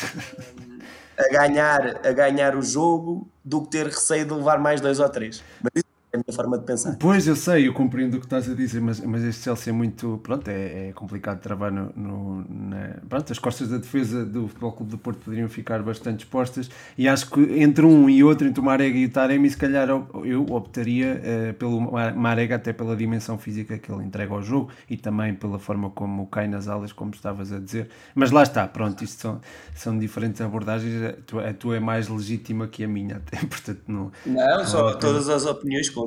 a 1.18 1.32
ganhar, 1.32 2.06
a 2.06 2.12
ganhar 2.12 2.56
o 2.56 2.62
jogo 2.62 3.28
do 3.44 3.62
que 3.62 3.68
ter 3.70 3.86
receio 3.86 4.24
de 4.24 4.32
levar 4.32 4.58
mais 4.58 4.80
dois 4.80 4.98
ou 4.98 5.08
três. 5.08 5.42
Mas 5.62 5.83
a 6.14 6.18
minha 6.18 6.34
forma 6.34 6.58
de 6.58 6.64
pensar. 6.64 6.96
Pois, 6.98 7.26
eu 7.26 7.36
sei, 7.36 7.68
eu 7.68 7.72
compreendo 7.72 8.14
o 8.14 8.20
que 8.20 8.26
estás 8.26 8.48
a 8.48 8.54
dizer, 8.54 8.80
mas, 8.80 9.00
mas 9.00 9.22
este 9.24 9.42
Chelsea 9.42 9.72
é 9.72 9.76
muito. 9.76 10.20
Pronto, 10.22 10.48
é, 10.48 10.88
é 10.88 10.92
complicado 10.92 11.40
travar 11.40 11.72
no. 11.72 11.92
no 11.96 12.44
na, 12.48 12.98
pronto, 13.08 13.32
as 13.32 13.38
costas 13.38 13.68
da 13.68 13.78
defesa 13.78 14.24
do 14.24 14.48
Futebol 14.48 14.72
Clube 14.72 14.90
do 14.92 14.98
Porto 14.98 15.18
poderiam 15.24 15.48
ficar 15.48 15.82
bastante 15.82 16.24
expostas 16.24 16.70
e 16.96 17.08
acho 17.08 17.30
que 17.30 17.40
entre 17.60 17.84
um 17.84 18.08
e 18.08 18.22
outro, 18.22 18.46
entre 18.46 18.60
o 18.60 18.64
Marega 18.64 18.96
e 18.96 19.06
o 19.06 19.10
Taremi, 19.10 19.50
se 19.50 19.56
calhar 19.56 19.88
eu 19.88 20.46
optaria 20.50 21.20
uh, 21.20 21.54
pelo 21.54 21.80
Marega, 21.80 22.56
até 22.56 22.72
pela 22.72 22.96
dimensão 22.96 23.36
física 23.36 23.78
que 23.78 23.90
ele 23.90 24.04
entrega 24.04 24.32
ao 24.32 24.42
jogo 24.42 24.70
e 24.88 24.96
também 24.96 25.34
pela 25.34 25.58
forma 25.58 25.90
como 25.90 26.26
cai 26.26 26.46
nas 26.46 26.68
alas, 26.68 26.92
como 26.92 27.10
estavas 27.10 27.52
a 27.52 27.58
dizer. 27.58 27.88
Mas 28.14 28.30
lá 28.30 28.42
está, 28.42 28.66
pronto, 28.66 29.02
isto 29.02 29.20
são, 29.20 29.40
são 29.74 29.98
diferentes 29.98 30.40
abordagens. 30.40 31.02
A 31.02 31.12
tua, 31.26 31.48
a 31.48 31.54
tua 31.54 31.76
é 31.76 31.80
mais 31.80 32.08
legítima 32.08 32.68
que 32.68 32.84
a 32.84 32.88
minha, 32.88 33.16
até, 33.26 33.38
portanto 33.46 33.82
não. 33.88 34.12
Não, 34.24 34.64
só 34.64 34.94
todas 34.94 35.28
as 35.28 35.44
opiniões 35.46 35.90
com 35.90 36.03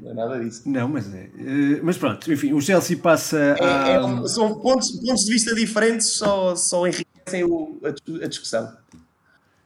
não, 0.00 0.10
é 0.10 0.14
nada 0.14 0.42
disso. 0.42 0.68
Não, 0.68 0.88
mas 0.88 1.12
é. 1.12 1.30
Eh, 1.38 1.80
mas 1.82 1.96
pronto, 1.96 2.32
enfim, 2.32 2.52
o 2.52 2.60
Chelsea 2.60 2.96
passa 2.96 3.38
é, 3.38 3.64
a... 3.64 3.88
é, 3.90 4.28
são 4.28 4.54
pontos, 4.60 4.90
pontos 4.92 5.24
de 5.24 5.32
vista 5.32 5.54
diferentes, 5.54 6.08
só, 6.08 6.54
só 6.56 6.86
enriquecem 6.86 7.44
o, 7.44 7.80
a, 7.84 8.24
a 8.24 8.28
discussão. 8.28 8.76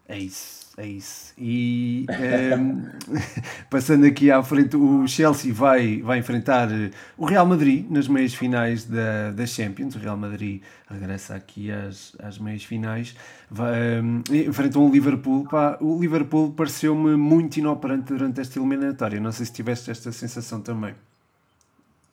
É 0.09 0.19
isso 0.19 0.66
é 0.79 0.87
isso. 0.87 1.33
E 1.39 2.07
um, 2.11 2.13
ehm, 2.13 2.83
passando 3.71 4.05
aqui 4.05 4.31
à 4.31 4.43
frente, 4.43 4.77
o 4.77 5.09
Chelsea 5.09 5.53
vai, 5.53 6.03
vai 6.03 6.19
enfrentar 6.19 6.71
eh, 6.71 6.91
o 7.17 7.25
Real 7.25 7.47
Madrid 7.47 7.91
nas 7.91 8.07
meias 8.07 8.35
finais 8.35 8.85
da, 8.85 9.31
da 9.31 9.47
Champions. 9.47 9.95
O 9.95 9.99
Real 9.99 10.19
Madrid 10.19 10.63
regressa 10.91 11.35
aqui 11.35 11.71
às, 11.71 12.15
às 12.19 12.39
meias 12.39 12.63
finais. 12.63 13.17
Vai, 13.51 14.01
um, 14.01 14.23
ehm, 14.31 14.49
enfrentam 14.49 14.87
o 14.87 14.93
Liverpool. 14.93 15.49
Pá, 15.49 15.79
o 15.81 15.99
Liverpool 15.99 16.53
pareceu-me 16.53 17.17
muito 17.17 17.57
inoperante 17.57 18.13
durante 18.13 18.43
esta 18.43 18.59
eliminatória. 18.59 19.19
Não 19.19 19.33
sei 19.33 19.47
se 19.47 19.53
tiveste 19.53 19.91
esta 19.91 20.13
sensação 20.13 20.61
também. 20.61 20.95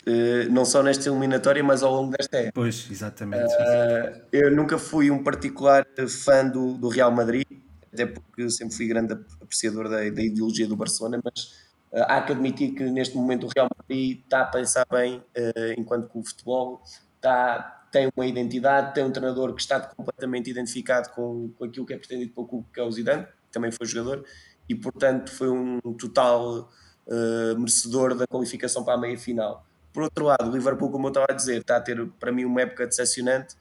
Uh, 0.06 0.52
não 0.52 0.66
só 0.66 0.84
nesta 0.84 1.10
eliminatória, 1.10 1.64
mas 1.64 1.82
ao 1.82 1.94
longo 1.94 2.12
desta 2.16 2.38
época. 2.38 2.52
Pois, 2.54 2.88
exatamente. 2.92 3.54
Uh, 3.54 4.22
eu 4.34 4.54
nunca 4.54 4.78
fui 4.78 5.10
um 5.10 5.24
particular 5.24 5.86
fã 6.24 6.46
do, 6.46 6.74
do 6.74 6.90
Real 6.90 7.10
Madrid 7.10 7.46
até 7.94 8.06
porque 8.08 8.50
sempre 8.50 8.76
fui 8.76 8.88
grande 8.88 9.14
apreciador 9.14 9.88
da, 9.88 9.98
da 9.98 10.22
ideologia 10.22 10.68
do 10.68 10.76
Barcelona, 10.76 11.22
mas 11.24 11.44
uh, 11.92 12.04
há 12.08 12.22
que 12.22 12.32
admitir 12.32 12.74
que 12.74 12.84
neste 12.84 13.16
momento 13.16 13.46
o 13.46 13.50
Real 13.56 13.70
Madrid 13.78 14.20
está 14.24 14.42
a 14.42 14.46
pensar 14.46 14.86
bem, 14.92 15.18
uh, 15.18 15.74
enquanto 15.78 16.10
que 16.10 16.18
o 16.18 16.24
futebol 16.24 16.82
está, 17.16 17.88
tem 17.92 18.10
uma 18.16 18.26
identidade, 18.26 18.94
tem 18.96 19.04
um 19.04 19.12
treinador 19.12 19.54
que 19.54 19.62
está 19.62 19.80
completamente 19.80 20.50
identificado 20.50 21.10
com, 21.12 21.52
com 21.58 21.66
aquilo 21.66 21.86
que 21.86 21.94
é 21.94 21.98
pretendido 21.98 22.34
pelo 22.34 22.48
clube, 22.48 22.68
que 22.74 22.80
é 22.80 22.84
o 22.84 22.92
Zidane, 22.92 23.26
que 23.26 23.52
também 23.52 23.72
foi 23.72 23.86
jogador, 23.86 24.26
e 24.68 24.74
portanto 24.74 25.32
foi 25.32 25.50
um 25.50 25.80
total 25.98 26.72
uh, 27.08 27.60
merecedor 27.60 28.16
da 28.16 28.26
qualificação 28.26 28.84
para 28.84 28.96
a 28.96 28.98
meia 28.98 29.18
final. 29.18 29.66
Por 29.94 30.02
outro 30.02 30.26
lado, 30.26 30.50
o 30.50 30.52
Liverpool, 30.52 30.90
como 30.90 31.06
eu 31.06 31.10
estava 31.10 31.28
a 31.30 31.36
dizer, 31.36 31.62
está 31.62 31.78
a 31.78 31.82
ter 31.82 32.04
para 32.20 32.32
mim 32.32 32.46
uma 32.46 32.62
época 32.62 32.88
decepcionante, 32.88 33.56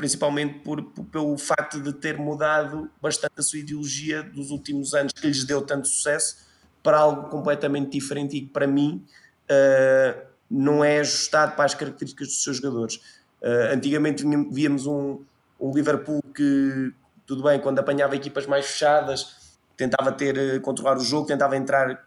principalmente 0.00 0.60
por, 0.60 0.82
por, 0.82 1.04
pelo 1.04 1.36
facto 1.36 1.78
de 1.78 1.92
ter 1.92 2.16
mudado 2.16 2.90
bastante 3.02 3.34
a 3.36 3.42
sua 3.42 3.58
ideologia 3.58 4.22
dos 4.22 4.50
últimos 4.50 4.94
anos, 4.94 5.12
que 5.12 5.26
lhes 5.26 5.44
deu 5.44 5.60
tanto 5.60 5.88
sucesso, 5.88 6.38
para 6.82 6.96
algo 6.96 7.28
completamente 7.28 7.90
diferente 7.90 8.34
e 8.34 8.40
que 8.40 8.46
para 8.46 8.66
mim 8.66 9.04
uh, 9.44 10.22
não 10.50 10.82
é 10.82 11.00
ajustado 11.00 11.54
para 11.54 11.66
as 11.66 11.74
características 11.74 12.28
dos 12.28 12.42
seus 12.42 12.56
jogadores. 12.56 12.96
Uh, 13.42 13.74
antigamente 13.74 14.24
víamos 14.50 14.86
um, 14.86 15.22
um 15.60 15.70
Liverpool 15.70 16.22
que, 16.34 16.94
tudo 17.26 17.42
bem, 17.42 17.60
quando 17.60 17.78
apanhava 17.78 18.16
equipas 18.16 18.46
mais 18.46 18.64
fechadas, 18.64 19.58
tentava 19.76 20.12
ter, 20.12 20.34
eh, 20.34 20.58
controlar 20.60 20.96
o 20.96 21.00
jogo, 21.00 21.26
tentava 21.26 21.58
entrar 21.58 22.06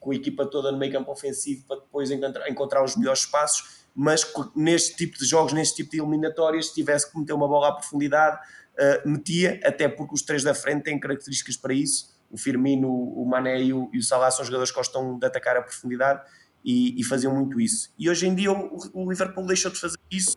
com 0.00 0.10
a, 0.10 0.14
equipa 0.14 0.44
toda 0.44 0.72
no 0.72 0.78
meio 0.78 0.92
campo 0.92 1.12
ofensivo 1.12 1.64
para 1.68 1.76
depois 1.76 2.10
encontrar, 2.10 2.50
encontrar 2.50 2.82
os 2.82 2.96
melhores 2.96 3.20
espaços, 3.20 3.86
mas 4.00 4.24
neste 4.54 4.94
tipo 4.94 5.18
de 5.18 5.24
jogos, 5.24 5.52
neste 5.52 5.74
tipo 5.74 5.90
de 5.90 5.98
eliminatórias, 5.98 6.68
se 6.68 6.74
tivesse 6.74 7.10
que 7.10 7.18
meter 7.18 7.32
uma 7.32 7.48
bola 7.48 7.70
à 7.70 7.72
profundidade, 7.72 8.38
uh, 8.78 9.08
metia, 9.08 9.58
até 9.64 9.88
porque 9.88 10.14
os 10.14 10.22
três 10.22 10.44
da 10.44 10.54
frente 10.54 10.84
têm 10.84 11.00
características 11.00 11.56
para 11.56 11.74
isso. 11.74 12.16
O 12.30 12.38
Firmino, 12.38 12.88
o 12.88 13.26
Mané 13.26 13.60
e 13.60 13.72
o, 13.72 13.90
e 13.92 13.98
o 13.98 14.02
Salah 14.04 14.30
são 14.30 14.44
jogadores 14.44 14.70
que 14.70 14.76
gostam 14.76 15.18
de 15.18 15.26
atacar 15.26 15.56
a 15.56 15.62
profundidade 15.62 16.22
e, 16.64 17.00
e 17.00 17.02
faziam 17.02 17.34
muito 17.34 17.60
isso. 17.60 17.92
E 17.98 18.08
hoje 18.08 18.28
em 18.28 18.36
dia 18.36 18.52
o, 18.52 18.78
o 18.94 19.10
Liverpool 19.10 19.44
deixou 19.44 19.72
de 19.72 19.80
fazer 19.80 19.98
isso 20.08 20.36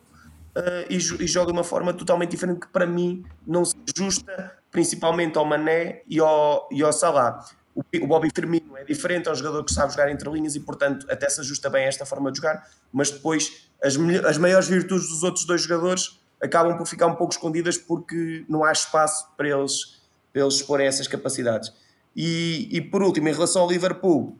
uh, 0.57 0.89
e, 0.89 0.95
e, 0.95 1.27
joga 1.27 1.51
de 1.51 1.51
uma 1.51 1.63
forma 1.63 1.93
totalmente 1.93 2.31
diferente 2.31 2.61
que 2.61 2.67
para 2.67 2.87
mim 2.87 3.23
não 3.45 3.63
se 3.63 3.75
ajusta 3.95 4.57
principalmente 4.71 5.37
ao 5.37 5.45
Mané 5.45 6.01
e 6.07 6.19
ao, 6.19 6.67
e 6.71 6.81
ao 6.81 6.91
Salah. 6.91 7.45
O, 7.75 7.81
o 8.03 8.07
Bobby 8.07 8.29
Firmino 8.33 8.75
é 8.77 8.83
diferente, 8.83 9.29
é 9.29 9.31
um 9.31 9.35
jogador 9.35 9.63
que 9.63 9.73
sabe 9.73 9.91
jogar 9.91 10.11
entre 10.11 10.29
linhas 10.29 10.55
e 10.55 10.59
portanto 10.59 11.05
até 11.09 11.29
se 11.29 11.39
ajusta 11.41 11.69
bem 11.69 11.85
a 11.85 11.87
esta 11.87 12.05
forma 12.05 12.31
de 12.31 12.37
jogar, 12.37 12.67
mas 12.91 13.11
depois 13.11 13.69
as, 13.83 13.95
as 14.25 14.37
maiores 14.37 14.67
virtudes 14.67 15.07
dos 15.09 15.23
outros 15.23 15.45
dois 15.45 15.61
jogadores 15.61 16.19
acabam 16.41 16.77
por 16.77 16.87
ficar 16.87 17.07
um 17.07 17.15
pouco 17.15 17.33
escondidas 17.33 17.77
porque 17.77 18.45
não 18.49 18.63
há 18.63 18.71
espaço 18.71 19.27
para 19.37 19.47
eles, 19.47 20.01
para 20.33 20.41
eles 20.41 20.55
exporem 20.55 20.87
essas 20.87 21.07
capacidades. 21.07 21.71
E, 22.15 22.67
e 22.71 22.81
por 22.81 23.01
último, 23.03 23.29
em 23.29 23.33
relação 23.33 23.61
ao 23.61 23.69
Liverpool, 23.69 24.37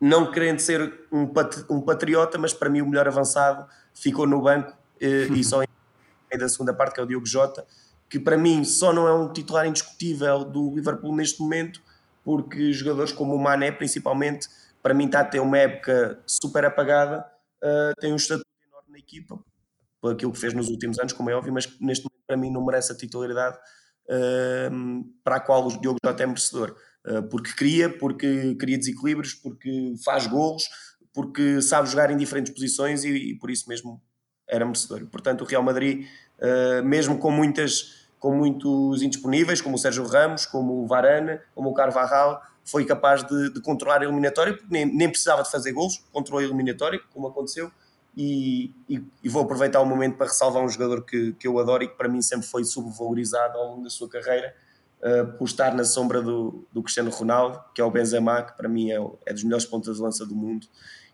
não 0.00 0.30
querendo 0.30 0.58
ser 0.58 1.06
um, 1.10 1.26
pat, 1.26 1.64
um 1.70 1.80
patriota, 1.80 2.36
mas 2.36 2.52
para 2.52 2.68
mim 2.68 2.82
o 2.82 2.86
melhor 2.86 3.08
avançado 3.08 3.66
ficou 3.94 4.26
no 4.26 4.42
banco 4.42 4.76
eh, 5.00 5.28
e 5.32 5.42
só 5.42 5.62
em 5.62 5.68
da 6.36 6.48
segunda 6.48 6.74
parte, 6.74 6.94
que 6.94 7.00
é 7.00 7.02
o 7.02 7.06
Diogo 7.06 7.24
Jota, 7.24 7.64
que 8.08 8.18
para 8.18 8.36
mim 8.36 8.64
só 8.64 8.92
não 8.92 9.06
é 9.06 9.14
um 9.14 9.32
titular 9.32 9.66
indiscutível 9.66 10.44
do 10.44 10.74
Liverpool 10.74 11.14
neste 11.14 11.40
momento, 11.40 11.80
porque 12.24 12.72
jogadores 12.72 13.12
como 13.12 13.34
o 13.34 13.38
Mané, 13.38 13.70
principalmente, 13.70 14.48
para 14.82 14.94
mim 14.94 15.06
está 15.06 15.20
a 15.20 15.24
ter 15.24 15.40
uma 15.40 15.58
época 15.58 16.20
super 16.26 16.64
apagada, 16.64 17.24
uh, 17.62 18.00
tem 18.00 18.12
um 18.12 18.16
estatuto 18.16 18.48
enorme 18.66 18.92
na 18.92 18.98
equipa, 18.98 19.38
por 20.00 20.12
aquilo 20.12 20.32
que 20.32 20.38
fez 20.38 20.52
nos 20.54 20.68
últimos 20.68 20.98
anos, 20.98 21.12
como 21.12 21.30
é 21.30 21.34
óbvio, 21.34 21.52
mas 21.52 21.66
neste 21.80 22.04
momento 22.04 22.24
para 22.26 22.36
mim 22.36 22.50
não 22.50 22.64
merece 22.64 22.92
a 22.92 22.96
titularidade 22.96 23.56
uh, 24.06 25.04
para 25.22 25.36
a 25.36 25.40
qual 25.40 25.66
o 25.66 25.80
Diogo 25.80 25.98
Jota 26.04 26.22
é 26.22 26.26
merecedor. 26.26 26.76
Uh, 27.06 27.22
porque 27.28 27.52
cria, 27.52 27.90
porque 27.90 28.54
cria 28.54 28.78
desequilíbrios, 28.78 29.34
porque 29.34 29.94
faz 30.02 30.26
golos, 30.26 30.68
porque 31.12 31.60
sabe 31.60 31.88
jogar 31.88 32.10
em 32.10 32.16
diferentes 32.16 32.52
posições 32.52 33.04
e, 33.04 33.10
e 33.10 33.38
por 33.38 33.50
isso 33.50 33.68
mesmo 33.68 34.02
era 34.48 34.64
merecedor. 34.64 35.06
Portanto, 35.06 35.42
o 35.42 35.44
Real 35.44 35.62
Madrid, 35.62 36.06
uh, 36.38 36.84
mesmo 36.84 37.18
com 37.18 37.30
muitas 37.30 38.03
com 38.24 38.34
muitos 38.34 39.02
indisponíveis, 39.02 39.60
como 39.60 39.74
o 39.74 39.78
Sérgio 39.78 40.06
Ramos, 40.06 40.46
como 40.46 40.82
o 40.82 40.86
Varane, 40.86 41.38
como 41.54 41.68
o 41.68 41.74
Carvajal, 41.74 42.42
foi 42.64 42.86
capaz 42.86 43.22
de, 43.22 43.52
de 43.52 43.60
controlar 43.60 44.00
a 44.00 44.04
eliminatória, 44.04 44.54
porque 44.54 44.66
nem, 44.70 44.86
nem, 44.86 45.10
precisava 45.10 45.42
de 45.42 45.50
fazer 45.50 45.72
golos, 45.72 46.02
controlou 46.10 46.40
a 46.40 46.44
eliminatória, 46.44 46.98
como 47.12 47.26
aconteceu, 47.26 47.70
e, 48.16 48.72
e, 48.88 49.04
e, 49.22 49.28
vou 49.28 49.42
aproveitar 49.42 49.78
o 49.82 49.84
momento 49.84 50.16
para 50.16 50.28
ressalvar 50.28 50.64
um 50.64 50.68
jogador 50.70 51.04
que, 51.04 51.34
que 51.34 51.46
eu 51.46 51.58
adoro 51.58 51.84
e 51.84 51.88
que 51.88 51.98
para 51.98 52.08
mim 52.08 52.22
sempre 52.22 52.46
foi 52.46 52.64
subvalorizado 52.64 53.58
ao 53.58 53.72
longo 53.72 53.84
da 53.84 53.90
sua 53.90 54.08
carreira, 54.08 54.56
uh, 55.02 55.30
por 55.36 55.44
estar 55.44 55.74
na 55.74 55.84
sombra 55.84 56.22
do, 56.22 56.66
do 56.72 56.82
Cristiano 56.82 57.10
Ronaldo, 57.10 57.62
que 57.74 57.82
é 57.82 57.84
o 57.84 57.90
Benzema, 57.90 58.40
que 58.40 58.56
para 58.56 58.70
mim 58.70 58.90
é, 58.90 58.96
é 59.26 59.34
dos 59.34 59.44
melhores 59.44 59.66
pontas 59.66 59.96
de 59.96 60.02
lança 60.02 60.24
do 60.24 60.34
mundo, 60.34 60.66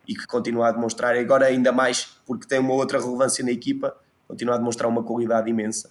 e 0.07 0.15
que 0.15 0.29
continua 0.29 0.69
a 0.69 0.71
demonstrar, 0.71 1.17
agora 1.17 1.47
ainda 1.47 1.73
mais 1.73 2.05
porque 2.25 2.47
tem 2.47 2.61
uma 2.61 2.75
outra 2.75 3.01
relevância 3.01 3.45
na 3.45 3.51
equipa, 3.51 3.97
continua 4.29 4.55
a 4.55 4.59
demonstrar 4.59 4.89
uma 4.89 5.03
qualidade 5.03 5.51
imensa 5.51 5.91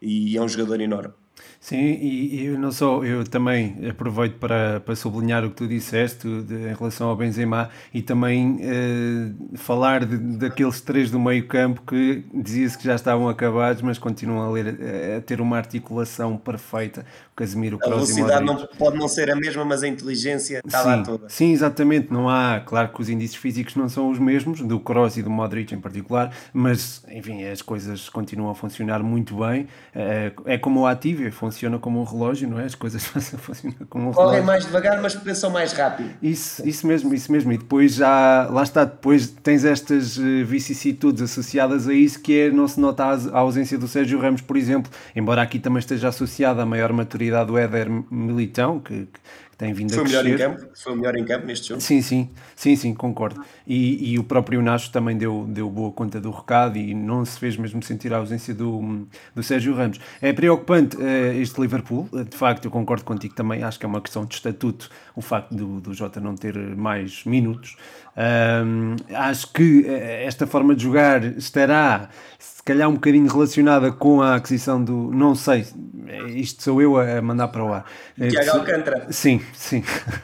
e 0.00 0.36
é 0.36 0.42
um 0.42 0.48
jogador 0.48 0.80
enorme. 0.80 1.14
Sim, 1.60 1.98
e, 2.00 2.46
eu 2.46 2.58
não 2.58 2.70
só, 2.70 3.02
eu 3.04 3.24
também 3.24 3.76
aproveito 3.90 4.34
para, 4.34 4.78
para 4.78 4.94
sublinhar 4.94 5.44
o 5.44 5.50
que 5.50 5.56
tu 5.56 5.66
disseste 5.66 6.28
de, 6.42 6.54
em 6.54 6.74
relação 6.74 7.08
ao 7.08 7.16
Benzema 7.16 7.70
e 7.92 8.02
também 8.02 8.60
eh, 8.62 9.56
falar 9.56 10.04
de, 10.04 10.16
daqueles 10.16 10.80
três 10.80 11.10
do 11.10 11.18
meio 11.18 11.46
campo 11.48 11.82
que 11.82 12.24
dizia-se 12.32 12.78
que 12.78 12.84
já 12.84 12.94
estavam 12.94 13.28
acabados, 13.28 13.82
mas 13.82 13.98
continuam 13.98 14.48
a, 14.48 14.50
ler, 14.52 14.78
a 15.16 15.20
ter 15.20 15.40
uma 15.40 15.56
articulação 15.56 16.36
perfeita. 16.36 17.04
O 17.32 17.36
Casemiro, 17.36 17.78
a 17.82 17.88
velocidade 17.88 18.44
não, 18.44 18.66
pode 18.78 18.96
não 18.96 19.08
ser 19.08 19.30
a 19.30 19.36
mesma, 19.36 19.64
mas 19.64 19.82
a 19.82 19.88
inteligência 19.88 20.62
está 20.64 20.82
sim, 20.82 20.88
lá 20.88 21.02
toda. 21.02 21.28
Sim, 21.28 21.52
exatamente. 21.52 22.12
Não 22.12 22.28
há, 22.28 22.62
claro 22.64 22.90
que 22.90 23.00
os 23.00 23.08
índices 23.08 23.36
físicos 23.36 23.74
não 23.74 23.88
são 23.88 24.08
os 24.08 24.18
mesmos, 24.18 24.60
do 24.60 24.78
Kroos 24.78 25.16
e 25.16 25.22
do 25.22 25.30
Modric 25.30 25.74
em 25.74 25.80
particular, 25.80 26.32
mas 26.52 27.04
enfim, 27.10 27.44
as 27.44 27.60
coisas 27.60 28.08
continuam 28.08 28.50
a 28.50 28.54
funcionar 28.54 29.02
muito 29.02 29.36
bem. 29.36 29.66
É, 29.94 30.32
é 30.44 30.56
como 30.56 30.80
o 30.80 30.86
ativo, 30.86 31.25
funciona 31.30 31.78
como 31.78 32.00
um 32.00 32.04
relógio, 32.04 32.48
não 32.48 32.58
é? 32.58 32.64
As 32.64 32.74
coisas 32.74 33.04
funcionam 33.38 33.78
como 33.88 34.08
um 34.08 34.10
relógio. 34.10 34.30
Correm 34.30 34.42
mais 34.42 34.64
devagar, 34.64 35.00
mas 35.00 35.14
pensam 35.14 35.50
mais 35.50 35.72
rápido. 35.72 36.10
Isso, 36.22 36.66
isso 36.66 36.86
mesmo, 36.86 37.12
isso 37.14 37.30
mesmo. 37.30 37.52
E 37.52 37.58
depois 37.58 37.94
já, 37.94 38.48
lá 38.50 38.62
está, 38.62 38.84
depois 38.84 39.28
tens 39.28 39.64
estas 39.64 40.18
eh, 40.18 40.42
vicissitudes 40.44 41.22
associadas 41.22 41.88
a 41.88 41.94
isso 41.94 42.20
que 42.20 42.40
é, 42.40 42.50
não 42.50 42.66
se 42.68 42.80
nota 42.80 43.04
a 43.04 43.38
ausência 43.38 43.78
do 43.78 43.88
Sérgio 43.88 44.20
Ramos, 44.20 44.40
por 44.40 44.56
exemplo, 44.56 44.90
embora 45.14 45.42
aqui 45.42 45.58
também 45.58 45.78
esteja 45.80 46.08
associada 46.08 46.62
a 46.62 46.66
maior 46.66 46.92
maturidade 46.92 47.46
do 47.48 47.58
Éder 47.58 47.88
Militão, 48.10 48.80
que, 48.80 49.06
que 49.06 49.20
tem 49.56 49.72
vindo 49.72 49.92
foi 49.92 50.02
a 50.02 50.06
crescer. 50.06 50.22
Melhor 50.22 50.34
em 50.34 50.56
campo, 50.56 50.70
foi 50.74 50.92
o 50.92 50.96
melhor 50.96 51.16
em 51.16 51.24
campo 51.24 51.46
neste 51.46 51.68
jogo. 51.68 51.80
Sim, 51.80 52.02
sim, 52.02 52.30
sim, 52.54 52.76
sim, 52.76 52.94
concordo. 52.94 53.42
E, 53.66 54.12
e 54.12 54.18
o 54.18 54.24
próprio 54.24 54.60
Nacho 54.60 54.90
também 54.90 55.16
deu, 55.16 55.46
deu 55.48 55.70
boa 55.70 55.90
conta 55.92 56.20
do 56.20 56.30
recado 56.30 56.76
e 56.76 56.94
não 56.94 57.24
se 57.24 57.38
fez 57.38 57.56
mesmo 57.56 57.82
sentir 57.82 58.12
a 58.12 58.18
ausência 58.18 58.54
do, 58.54 59.06
do 59.34 59.42
Sérgio 59.42 59.74
Ramos. 59.74 59.98
É 60.20 60.32
preocupante 60.32 60.96
uh, 60.96 61.32
este 61.40 61.60
Liverpool, 61.60 62.08
de 62.28 62.36
facto, 62.36 62.66
eu 62.66 62.70
concordo 62.70 63.04
contigo 63.04 63.34
também, 63.34 63.62
acho 63.62 63.78
que 63.78 63.86
é 63.86 63.88
uma 63.88 64.00
questão 64.00 64.24
de 64.24 64.34
estatuto 64.34 64.90
o 65.16 65.22
facto 65.22 65.54
do, 65.54 65.80
do 65.80 65.94
Jota 65.94 66.20
não 66.20 66.34
ter 66.34 66.54
mais 66.76 67.24
minutos. 67.24 67.74
Um, 68.16 68.96
acho 69.14 69.50
que 69.52 69.86
eh, 69.86 70.24
esta 70.26 70.46
forma 70.46 70.74
de 70.74 70.82
jogar 70.82 71.24
estará 71.24 72.10
se 72.38 72.62
calhar 72.62 72.88
um 72.88 72.94
bocadinho 72.94 73.26
relacionada 73.26 73.90
com 73.90 74.20
a 74.20 74.36
aquisição 74.36 74.82
do. 74.82 75.10
Não 75.12 75.34
sei, 75.34 75.66
isto 76.34 76.62
sou 76.62 76.82
eu 76.82 76.98
a 76.98 77.20
mandar 77.22 77.48
para 77.48 77.64
o 77.64 77.72
ar. 77.72 77.84
Tiago 78.16 78.58
Alcântara. 78.58 79.06
Sim, 79.10 79.40
sim. 79.54 79.82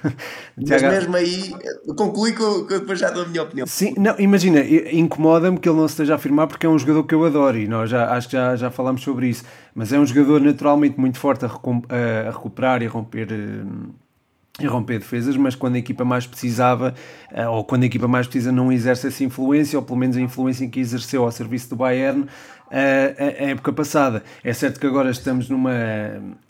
Mas 0.56 0.80
Tiago... 0.80 0.86
mesmo 0.88 1.16
aí, 1.16 1.54
conclui 1.96 2.32
que 2.32 2.42
eu 2.42 2.66
depois 2.68 2.98
já 2.98 3.10
dou 3.10 3.24
a 3.24 3.26
minha 3.28 3.42
opinião. 3.42 3.66
Sim, 3.66 3.94
não, 3.96 4.14
imagina, 4.18 4.60
incomoda-me 4.60 5.58
que 5.58 5.68
ele 5.68 5.78
não 5.78 5.88
se 5.88 5.92
esteja 5.92 6.14
a 6.14 6.16
afirmar 6.16 6.46
porque 6.48 6.66
é 6.66 6.68
um 6.68 6.78
jogador 6.78 7.04
que 7.04 7.14
eu 7.14 7.24
adoro 7.24 7.58
e 7.58 7.66
nós 7.66 7.88
já, 7.88 8.12
acho 8.12 8.28
que 8.28 8.32
já, 8.32 8.56
já 8.56 8.70
falámos 8.70 9.02
sobre 9.02 9.28
isso. 9.28 9.44
Mas 9.74 9.92
é 9.92 9.98
um 9.98 10.04
jogador 10.04 10.40
naturalmente 10.40 11.00
muito 11.00 11.18
forte 11.18 11.46
a, 11.46 11.48
a 11.48 12.30
recuperar 12.30 12.82
e 12.82 12.86
a 12.86 12.90
romper. 12.90 13.28
E 14.60 14.66
romper 14.66 14.98
defesas, 14.98 15.34
mas 15.34 15.54
quando 15.54 15.76
a 15.76 15.78
equipa 15.78 16.04
mais 16.04 16.26
precisava, 16.26 16.94
eh, 17.32 17.48
ou 17.48 17.64
quando 17.64 17.84
a 17.84 17.86
equipa 17.86 18.06
mais 18.06 18.26
precisa, 18.26 18.52
não 18.52 18.70
exerce 18.70 19.06
essa 19.06 19.24
influência, 19.24 19.78
ou 19.78 19.84
pelo 19.84 19.98
menos 19.98 20.14
a 20.14 20.20
influência 20.20 20.68
que 20.68 20.78
exerceu 20.78 21.24
ao 21.24 21.32
serviço 21.32 21.70
do 21.70 21.76
Bayern 21.76 22.26
eh, 22.70 23.36
a 23.40 23.44
época 23.50 23.72
passada. 23.72 24.22
É 24.44 24.52
certo 24.52 24.78
que 24.78 24.86
agora 24.86 25.10
estamos 25.10 25.48
numa. 25.48 25.72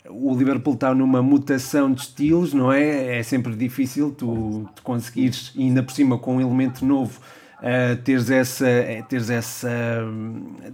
O 0.09 0.35
Liverpool 0.35 0.73
está 0.73 0.93
numa 0.93 1.21
mutação 1.21 1.93
de 1.93 2.01
estilos, 2.01 2.53
não 2.53 2.71
é? 2.73 3.19
É 3.19 3.23
sempre 3.23 3.55
difícil 3.55 4.11
tu, 4.11 4.69
tu 4.75 4.83
conseguires, 4.83 5.53
ainda 5.57 5.81
por 5.81 5.93
cima 5.93 6.17
com 6.17 6.35
um 6.35 6.41
elemento 6.41 6.85
novo 6.85 7.21
uh, 7.63 7.95
teres, 8.03 8.29
essa, 8.29 8.67
eh, 8.67 9.01
teres, 9.07 9.29
essa, 9.29 9.71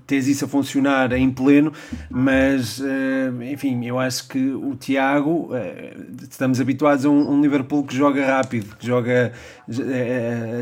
teres 0.08 0.28
isso 0.28 0.46
a 0.46 0.48
funcionar 0.48 1.14
em 1.14 1.30
pleno, 1.30 1.72
mas 2.10 2.80
uh, 2.80 3.44
enfim, 3.44 3.86
eu 3.86 4.00
acho 4.00 4.28
que 4.28 4.52
o 4.52 4.76
Tiago, 4.76 5.52
uh, 5.54 6.26
estamos 6.30 6.60
habituados 6.60 7.06
a 7.06 7.10
um, 7.10 7.34
um, 7.34 7.42
Liverpool 7.42 7.84
que 7.84 7.96
joga 7.96 8.26
rápido, 8.26 8.76
que 8.76 8.86
joga, 8.86 9.32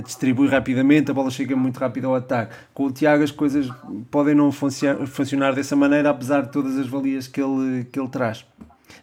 distribui 0.04 0.50
rapidamente, 0.50 1.10
a 1.10 1.14
bola 1.14 1.32
chega 1.32 1.56
muito 1.56 1.78
rápido 1.80 2.08
ao 2.08 2.16
ataque. 2.16 2.54
Com 2.74 2.86
o 2.86 2.92
Tiago 2.92 3.24
as 3.24 3.32
coisas 3.32 3.70
podem 4.12 4.36
não 4.36 4.52
funcionar 4.52 5.54
dessa 5.54 5.76
maneira, 5.76 6.10
apesar 6.10 6.42
de 6.42 6.52
todas 6.52 6.78
as 6.78 6.88
valias 6.88 7.28
que 7.28 7.42
ele, 7.42 7.86
que 7.86 8.00
ele 8.00 8.10
traz. 8.10 8.46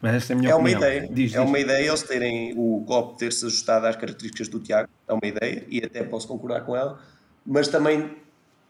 Mas 0.00 0.14
esta 0.16 0.32
é 0.32 0.36
a 0.36 0.38
minha 0.38 0.50
é. 0.50 0.54
Uma 0.54 0.70
ideia. 0.70 1.08
Diz, 1.10 1.34
é 1.34 1.38
diz. 1.38 1.48
uma 1.48 1.58
ideia 1.58 1.88
eles 1.88 2.02
terem 2.02 2.52
o 2.56 2.84
Klopp 2.86 3.18
ter-se 3.18 3.46
ajustado 3.46 3.86
às 3.86 3.96
características 3.96 4.48
do 4.48 4.60
Tiago, 4.60 4.88
é 5.08 5.12
uma 5.12 5.26
ideia, 5.26 5.64
e 5.68 5.78
até 5.84 6.02
posso 6.02 6.28
concordar 6.28 6.62
com 6.62 6.76
ela 6.76 6.98
mas 7.46 7.68
também 7.68 8.22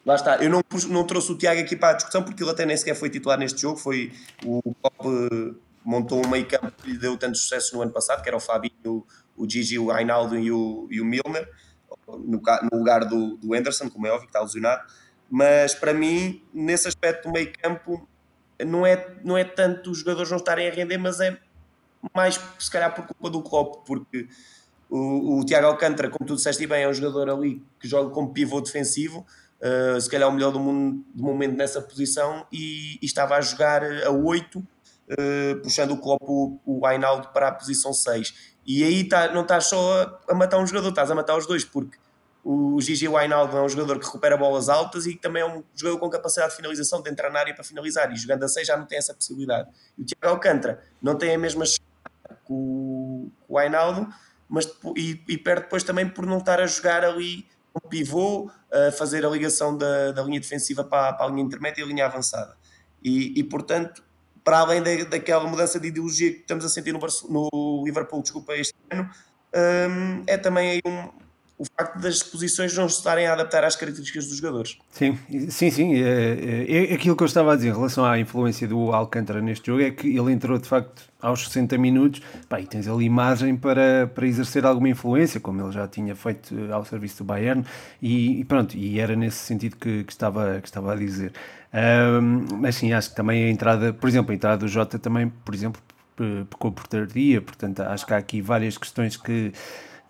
Lá 0.05 0.17
está, 0.17 0.37
eu 0.37 0.51
não, 0.51 0.61
não 0.91 1.07
trouxe 1.07 1.33
o 1.33 1.39
Tiago 1.39 1.63
aqui 1.63 1.75
para 1.75 1.91
a 1.91 1.93
discussão 1.95 2.23
porque 2.23 2.43
ele 2.43 2.51
até 2.51 2.67
nem 2.67 2.77
sequer 2.77 2.95
foi 2.95 3.09
titular 3.09 3.39
neste 3.39 3.63
jogo. 3.63 3.79
Foi 3.79 4.13
o 4.45 4.61
Klopp 4.75 5.07
montou 5.85 6.25
um 6.25 6.29
meio 6.29 6.47
campo 6.47 6.73
que 6.83 6.91
lhe 6.91 6.99
deu 6.99 7.17
tanto 7.17 7.37
sucesso 7.37 7.77
no 7.77 7.83
ano 7.83 7.93
passado, 7.93 8.23
que 8.23 8.29
era 8.29 8.37
o 8.37 8.41
Fabinho, 8.41 9.07
o 9.37 9.49
Gigi, 9.49 9.79
o 9.79 9.91
Reinaldo 9.93 10.39
e 10.39 10.51
o, 10.51 10.89
e 10.91 11.01
o 11.01 11.05
Milner, 11.05 11.49
no, 12.09 12.41
no 12.73 12.79
lugar 12.79 13.05
do, 13.05 13.37
do 13.37 13.55
Anderson, 13.55 13.91
como 13.91 14.07
é 14.07 14.11
óbvio, 14.11 14.27
que 14.27 14.31
está 14.31 14.41
lesionado. 14.41 14.83
Mas 15.31 15.75
para 15.75 15.93
mim, 15.93 16.43
nesse 16.53 16.89
aspecto 16.89 17.29
do 17.29 17.33
meio 17.33 17.53
campo, 17.59 18.09
não 18.65 18.87
é, 18.87 19.15
não 19.23 19.37
é 19.37 19.45
tanto 19.45 19.91
os 19.91 19.99
jogadores 19.99 20.31
não 20.31 20.39
estarem 20.39 20.69
a 20.69 20.71
render, 20.71 20.99
mas 20.99 21.21
é 21.21 21.39
mais 22.15 22.41
se 22.59 22.71
calhar 22.71 22.95
por 22.95 23.07
culpa 23.07 23.31
do 23.31 23.43
Klopp, 23.43 23.87
porque 23.87 24.29
o, 24.97 25.41
o 25.41 25.45
Tiago 25.45 25.67
Alcântara, 25.67 26.09
como 26.09 26.25
tu 26.25 26.37
disseste 26.37 26.65
bem, 26.69 26.85
é 26.85 26.89
um 26.89 26.93
jogador 26.93 27.29
ali 27.29 27.61
que 27.81 27.89
joga 27.89 28.11
como 28.11 28.33
pivô 28.33 28.61
defensivo, 28.61 29.27
uh, 29.61 30.01
se 30.01 30.09
calhar 30.09 30.29
o 30.29 30.33
melhor 30.33 30.53
do, 30.53 30.61
mundo, 30.61 31.05
do 31.13 31.25
momento 31.25 31.57
nessa 31.57 31.83
posição, 31.83 32.47
e, 32.53 32.97
e 33.03 33.05
estava 33.05 33.35
a 33.35 33.41
jogar 33.41 33.83
a 33.83 34.11
8, 34.11 34.57
uh, 34.57 34.65
eh, 35.09 35.55
puxando 35.57 35.91
o 35.91 35.97
Klopp 35.99 36.23
o, 36.65 36.87
Ainaldo 36.87 37.29
para 37.29 37.49
a 37.49 37.53
posição 37.53 37.93
6. 37.93 38.55
E 38.65 38.85
aí 38.85 39.03
tá, 39.03 39.33
não 39.35 39.43
estás 39.43 39.67
só 39.67 40.21
a, 40.29 40.35
matar 40.35 40.59
um 40.59 40.67
jogador, 40.67 40.91
estás 40.91 41.11
a 41.11 41.15
matar 41.15 41.37
os 41.37 41.45
dois, 41.45 41.65
porque 41.65 41.99
o 42.45 42.81
Gigi 42.81 43.09
Wijnaldum 43.09 43.57
é 43.57 43.63
um 43.63 43.69
jogador 43.69 43.99
que 43.99 44.07
recupera 44.07 44.37
bolas 44.37 44.69
altas 44.69 45.07
e 45.07 45.17
também 45.17 45.43
é 45.43 45.47
um 45.47 45.65
jogador 45.75 45.99
com 45.99 46.09
capacidade 46.09 46.51
de 46.51 46.57
finalização, 46.57 47.03
de 47.03 47.11
entrar 47.11 47.31
na 47.31 47.41
área 47.41 47.53
para 47.53 47.65
finalizar, 47.65 48.13
e 48.13 48.17
jogando 48.17 48.45
a 48.45 48.49
6 48.49 48.65
já 48.65 48.77
não 48.77 48.87
tem 48.87 48.99
essa 48.99 49.13
possibilidade. 49.13 49.69
E 49.99 50.03
o 50.03 50.05
Tiago 50.05 50.37
Alcântara 50.37 50.85
não 51.03 51.17
tem 51.17 51.35
a 51.35 51.39
mesma 51.39 51.65
com 52.45 52.55
o 52.55 53.57
Wijnaldum, 53.59 54.09
mas 54.49 54.67
e, 54.97 55.23
e 55.29 55.39
perde 55.39 55.63
depois 55.63 55.83
também 55.83 56.09
por 56.09 56.27
não 56.27 56.39
estar 56.39 56.61
a 56.61 56.67
jogar 56.67 57.05
ali 57.05 57.47
um 57.75 57.89
pivô, 57.89 58.51
a 58.73 58.93
fazer 58.93 59.27
a 59.27 59.29
ligação 59.29 59.77
da, 59.77 60.13
da 60.13 60.23
linha 60.23 60.39
defensiva 60.39 60.85
para, 60.85 61.13
para, 61.13 61.27
a 61.27 61.29
linha 61.29 61.43
intermédia 61.43 61.81
e 61.81 61.85
a 61.85 61.87
linha 61.87 62.07
avançada. 62.07 62.57
E, 63.03 63.39
e 63.39 63.43
portanto, 63.43 64.03
para 64.45 64.59
além 64.59 64.83
da, 64.83 65.05
daquela 65.05 65.47
mudança 65.49 65.81
de 65.81 65.89
ideologia 65.89 66.33
que 66.33 66.41
estamos 66.41 66.65
a 66.65 66.69
sentir 66.69 66.93
no, 66.93 67.01
no 67.29 67.83
Liverpool, 67.85 68.23
desculpa, 68.23 68.55
este 68.55 68.75
ano, 68.91 69.11
um, 69.55 70.23
é 70.27 70.37
também 70.37 70.81
um, 70.87 71.09
o 71.65 71.77
facto 71.77 71.99
das 72.01 72.23
posições 72.23 72.77
não 72.77 72.89
se 72.89 72.99
estarem 72.99 73.27
a 73.27 73.33
adaptar 73.33 73.65
às 73.65 73.75
características 73.75 74.27
dos 74.27 74.37
jogadores. 74.37 74.79
Sim, 74.91 75.19
sim, 75.49 75.71
sim. 75.71 75.95
É, 75.95 76.67
é, 76.69 76.93
é, 76.93 76.95
aquilo 76.95 77.17
que 77.17 77.23
eu 77.23 77.27
estava 77.27 77.53
a 77.53 77.57
dizer 77.57 77.71
em 77.71 77.73
relação 77.73 78.05
à 78.05 78.19
influência 78.19 78.69
do 78.69 78.93
Alcântara 78.93 79.41
neste 79.41 79.67
jogo 79.67 79.83
é 79.83 79.91
que 79.91 80.17
ele 80.17 80.33
entrou 80.33 80.59
de 80.59 80.69
facto 80.69 81.03
aos 81.21 81.45
60 81.47 81.79
minutos 81.79 82.21
pá, 82.49 82.61
e 82.61 82.67
tens 82.67 82.87
ali 82.87 83.07
imagem 83.07 83.57
para, 83.57 84.11
para 84.15 84.27
exercer 84.27 84.67
alguma 84.67 84.91
influência, 84.91 85.41
como 85.41 85.63
ele 85.63 85.73
já 85.73 85.89
tinha 85.89 86.15
feito 86.15 86.55
ao 86.71 86.85
serviço 86.85 87.19
do 87.19 87.25
Bayern, 87.25 87.65
e, 88.01 88.41
e 88.41 88.45
pronto, 88.45 88.77
e 88.77 89.01
era 89.01 89.17
nesse 89.17 89.39
sentido 89.39 89.77
que, 89.77 90.05
que, 90.05 90.13
estava, 90.13 90.61
que 90.61 90.69
estava 90.69 90.93
a 90.93 90.97
dizer. 90.97 91.33
Um, 91.73 92.59
mas 92.59 92.77
sim, 92.77 92.93
acho 92.93 93.11
que 93.11 93.17
também 93.17 93.45
a 93.45 93.51
entrada, 93.51 93.93
por 93.93 94.09
exemplo, 94.09 94.33
a 94.33 94.35
entrada 94.35 94.59
do 94.59 94.69
Jota 94.69 94.99
também, 94.99 95.29
por 95.45 95.55
exemplo, 95.55 95.81
pecou 96.49 96.71
por 96.71 96.87
tardia, 96.87 97.41
portanto 97.41 97.81
acho 97.81 98.07
que 98.07 98.15
há 98.15 98.17
aqui 98.17 98.41
várias 98.41 98.79
questões 98.79 99.17
que 99.17 99.53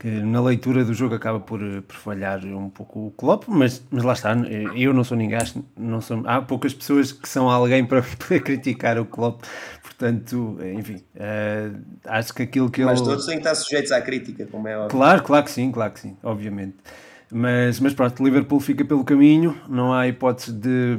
que 0.04 0.10
na 0.10 0.38
leitura 0.38 0.84
do 0.84 0.92
jogo 0.92 1.14
acaba 1.14 1.40
por, 1.40 1.62
eh, 1.62 1.80
por 1.80 1.96
falhar 1.96 2.44
um 2.44 2.68
pouco 2.68 3.06
o 3.06 3.10
Klopp, 3.12 3.44
mas, 3.48 3.82
mas 3.90 4.04
lá 4.04 4.12
está, 4.12 4.32
eh, 4.32 4.66
eu 4.76 4.92
não 4.92 5.02
sou 5.02 5.16
ninguém, 5.16 5.38
não 5.74 6.02
sou, 6.02 6.22
há 6.26 6.42
poucas 6.42 6.74
pessoas 6.74 7.10
que 7.10 7.26
são 7.26 7.48
alguém 7.48 7.86
para 7.86 8.02
poder 8.20 8.40
criticar 8.40 8.98
o 8.98 9.06
Klopp, 9.06 9.42
portanto, 9.82 10.58
enfim, 10.76 11.02
uh, 11.14 11.80
acho 12.04 12.34
que 12.34 12.42
aquilo 12.42 12.70
que 12.70 12.84
mas 12.84 13.00
ele... 13.00 13.08
Mas 13.08 13.08
todos 13.08 13.24
têm 13.24 13.36
que 13.36 13.48
estar 13.48 13.54
sujeitos 13.54 13.92
à 13.92 14.02
crítica, 14.02 14.44
como 14.44 14.68
é 14.68 14.76
óbvio. 14.76 14.90
Claro, 14.90 15.22
claro 15.22 15.44
que 15.46 15.50
sim, 15.50 15.72
claro 15.72 15.94
que 15.94 16.00
sim, 16.00 16.14
obviamente. 16.22 16.76
Mas, 17.32 17.80
mas 17.80 17.94
pronto, 17.94 18.22
Liverpool 18.22 18.60
fica 18.60 18.84
pelo 18.84 19.04
caminho, 19.04 19.58
não 19.66 19.90
há 19.90 20.06
hipótese 20.06 20.52
de, 20.52 20.98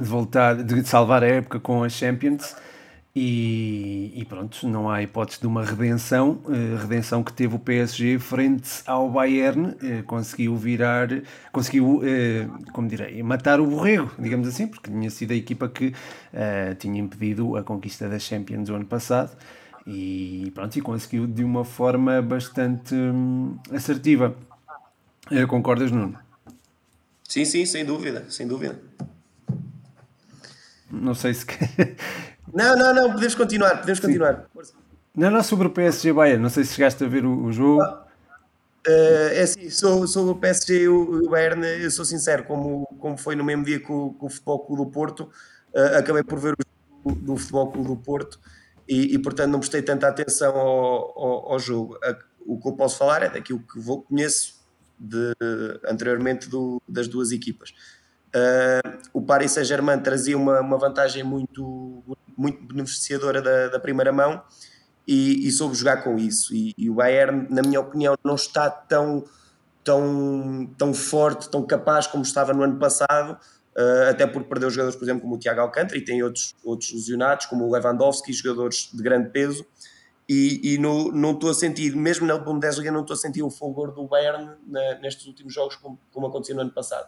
de 0.00 0.08
voltar, 0.08 0.54
de 0.62 0.82
salvar 0.88 1.22
a 1.22 1.26
época 1.26 1.60
com 1.60 1.84
as 1.84 1.92
Champions. 1.92 2.56
E, 3.14 4.10
e, 4.14 4.24
pronto, 4.24 4.66
não 4.66 4.88
há 4.88 5.02
hipótese 5.02 5.38
de 5.38 5.46
uma 5.46 5.62
redenção, 5.62 6.40
uh, 6.46 6.76
redenção 6.80 7.22
que 7.22 7.30
teve 7.30 7.54
o 7.54 7.58
PSG 7.58 8.18
frente 8.18 8.82
ao 8.86 9.10
Bayern, 9.10 9.68
uh, 9.68 10.02
conseguiu 10.06 10.56
virar, 10.56 11.08
conseguiu, 11.52 11.98
uh, 11.98 12.72
como 12.72 12.88
direi, 12.88 13.22
matar 13.22 13.60
o 13.60 13.66
borrego, 13.66 14.10
digamos 14.18 14.48
assim, 14.48 14.66
porque 14.66 14.90
tinha 14.90 15.10
sido 15.10 15.32
a 15.32 15.34
equipa 15.34 15.68
que 15.68 15.92
tinha 16.78 16.98
impedido 16.98 17.54
a 17.56 17.62
conquista 17.62 18.08
da 18.08 18.18
Champions 18.18 18.70
o 18.70 18.74
ano 18.74 18.86
passado 18.86 19.36
e 19.86 20.50
pronto, 20.54 20.78
e 20.78 20.80
conseguiu 20.80 21.26
de 21.26 21.44
uma 21.44 21.64
forma 21.64 22.22
bastante 22.22 22.94
hum, 22.94 23.58
assertiva. 23.70 24.34
concordas, 25.48 25.92
Nuno? 25.92 26.18
Sim, 27.28 27.44
sim, 27.44 27.66
sem 27.66 27.84
dúvida, 27.84 28.24
sem 28.30 28.46
dúvida. 28.46 28.80
Não 30.92 31.14
sei 31.14 31.32
se 31.32 31.46
Não, 32.52 32.76
não, 32.76 32.94
não, 32.94 33.12
podemos 33.12 33.34
continuar, 33.34 33.78
podemos 33.78 33.98
Sim. 33.98 34.06
continuar. 34.06 34.46
Não, 35.16 35.30
não, 35.30 35.42
sobre 35.42 35.68
o 35.68 35.70
PSG 35.70 36.12
Bayern, 36.12 36.42
não 36.42 36.50
sei 36.50 36.64
se 36.64 36.74
chegaste 36.74 37.02
a 37.02 37.08
ver 37.08 37.24
o, 37.24 37.44
o 37.44 37.52
jogo. 37.52 37.82
Uh, 37.82 39.28
é 39.32 39.42
assim, 39.42 39.70
sou, 39.70 40.06
sou 40.06 40.30
o 40.30 40.34
PSG 40.34 40.82
e 40.82 40.88
o, 40.88 41.30
Bayern, 41.30 41.64
eu 41.64 41.90
sou 41.90 42.04
sincero, 42.04 42.44
como, 42.44 42.86
como 42.98 43.16
foi 43.16 43.34
no 43.36 43.44
mesmo 43.44 43.64
dia 43.64 43.78
que 43.78 43.90
o, 43.90 44.14
o 44.18 44.28
Futebol 44.28 44.58
Clube 44.66 44.84
do 44.84 44.90
Porto, 44.90 45.30
uh, 45.72 45.98
acabei 45.98 46.22
por 46.22 46.38
ver 46.38 46.54
o 46.54 46.56
jogo 47.08 47.20
do 47.20 47.36
Futebol 47.36 47.70
Clube 47.70 47.88
do 47.88 47.96
Porto 47.96 48.40
e, 48.88 49.14
e 49.14 49.18
portanto 49.18 49.50
não 49.50 49.60
prestei 49.60 49.82
tanta 49.82 50.08
atenção 50.08 50.54
ao, 50.56 51.18
ao, 51.18 51.52
ao 51.52 51.58
jogo. 51.58 51.98
O 52.44 52.60
que 52.60 52.68
eu 52.68 52.72
posso 52.72 52.98
falar 52.98 53.22
é 53.22 53.30
daquilo 53.30 53.60
que 53.60 53.78
vou, 53.78 54.02
conheço 54.02 54.60
de, 54.98 55.32
anteriormente 55.88 56.48
do, 56.48 56.82
das 56.88 57.06
duas 57.06 57.30
equipas. 57.32 57.72
Uh, 58.34 58.98
o 59.12 59.20
Paris 59.20 59.52
Saint-Germain 59.52 60.00
trazia 60.00 60.36
uma, 60.38 60.60
uma 60.60 60.78
vantagem 60.78 61.22
muito, 61.22 62.02
muito 62.36 62.64
beneficiadora 62.66 63.42
da, 63.42 63.68
da 63.68 63.78
primeira 63.78 64.10
mão 64.10 64.42
e, 65.06 65.46
e, 65.46 65.52
soube 65.52 65.74
jogar 65.74 66.02
com 66.02 66.16
isso. 66.16 66.54
E, 66.54 66.72
e, 66.78 66.88
o 66.88 66.94
Bayern, 66.94 67.46
na 67.50 67.60
minha 67.60 67.80
opinião, 67.80 68.14
não 68.24 68.34
está 68.34 68.70
tão, 68.70 69.24
tão, 69.84 70.66
tão 70.78 70.94
forte, 70.94 71.50
tão 71.50 71.62
capaz 71.66 72.06
como 72.06 72.22
estava 72.22 72.54
no 72.54 72.62
ano 72.62 72.78
passado, 72.78 73.32
uh, 73.76 74.08
até 74.08 74.26
porque 74.26 74.48
perdeu 74.48 74.70
jogadores, 74.70 74.96
por 74.96 75.04
exemplo, 75.04 75.20
como 75.20 75.34
o 75.34 75.38
Thiago 75.38 75.60
Alcântara 75.60 75.98
e 75.98 76.04
tem 76.04 76.22
outros, 76.22 76.54
outros 76.64 76.90
lesionados, 76.90 77.44
como 77.46 77.66
o 77.66 77.70
Lewandowski, 77.70 78.32
jogadores 78.32 78.88
de 78.94 79.02
grande 79.02 79.28
peso. 79.28 79.66
E, 80.26 80.74
e 80.74 80.78
no, 80.78 81.12
não 81.12 81.32
estou 81.32 81.50
a 81.50 81.54
sentir, 81.54 81.94
mesmo 81.94 82.26
na 82.26 82.38
Bundesliga, 82.38 82.90
não 82.90 83.02
estou 83.02 83.12
a 83.12 83.18
sentir 83.18 83.42
o 83.42 83.50
fulgor 83.50 83.92
do 83.92 84.06
Bayern 84.06 84.52
na, 84.66 84.94
nestes 85.00 85.26
últimos 85.26 85.52
jogos, 85.52 85.76
como, 85.76 86.00
como 86.10 86.28
aconteceu 86.28 86.54
no 86.54 86.62
ano 86.62 86.72
passado 86.72 87.06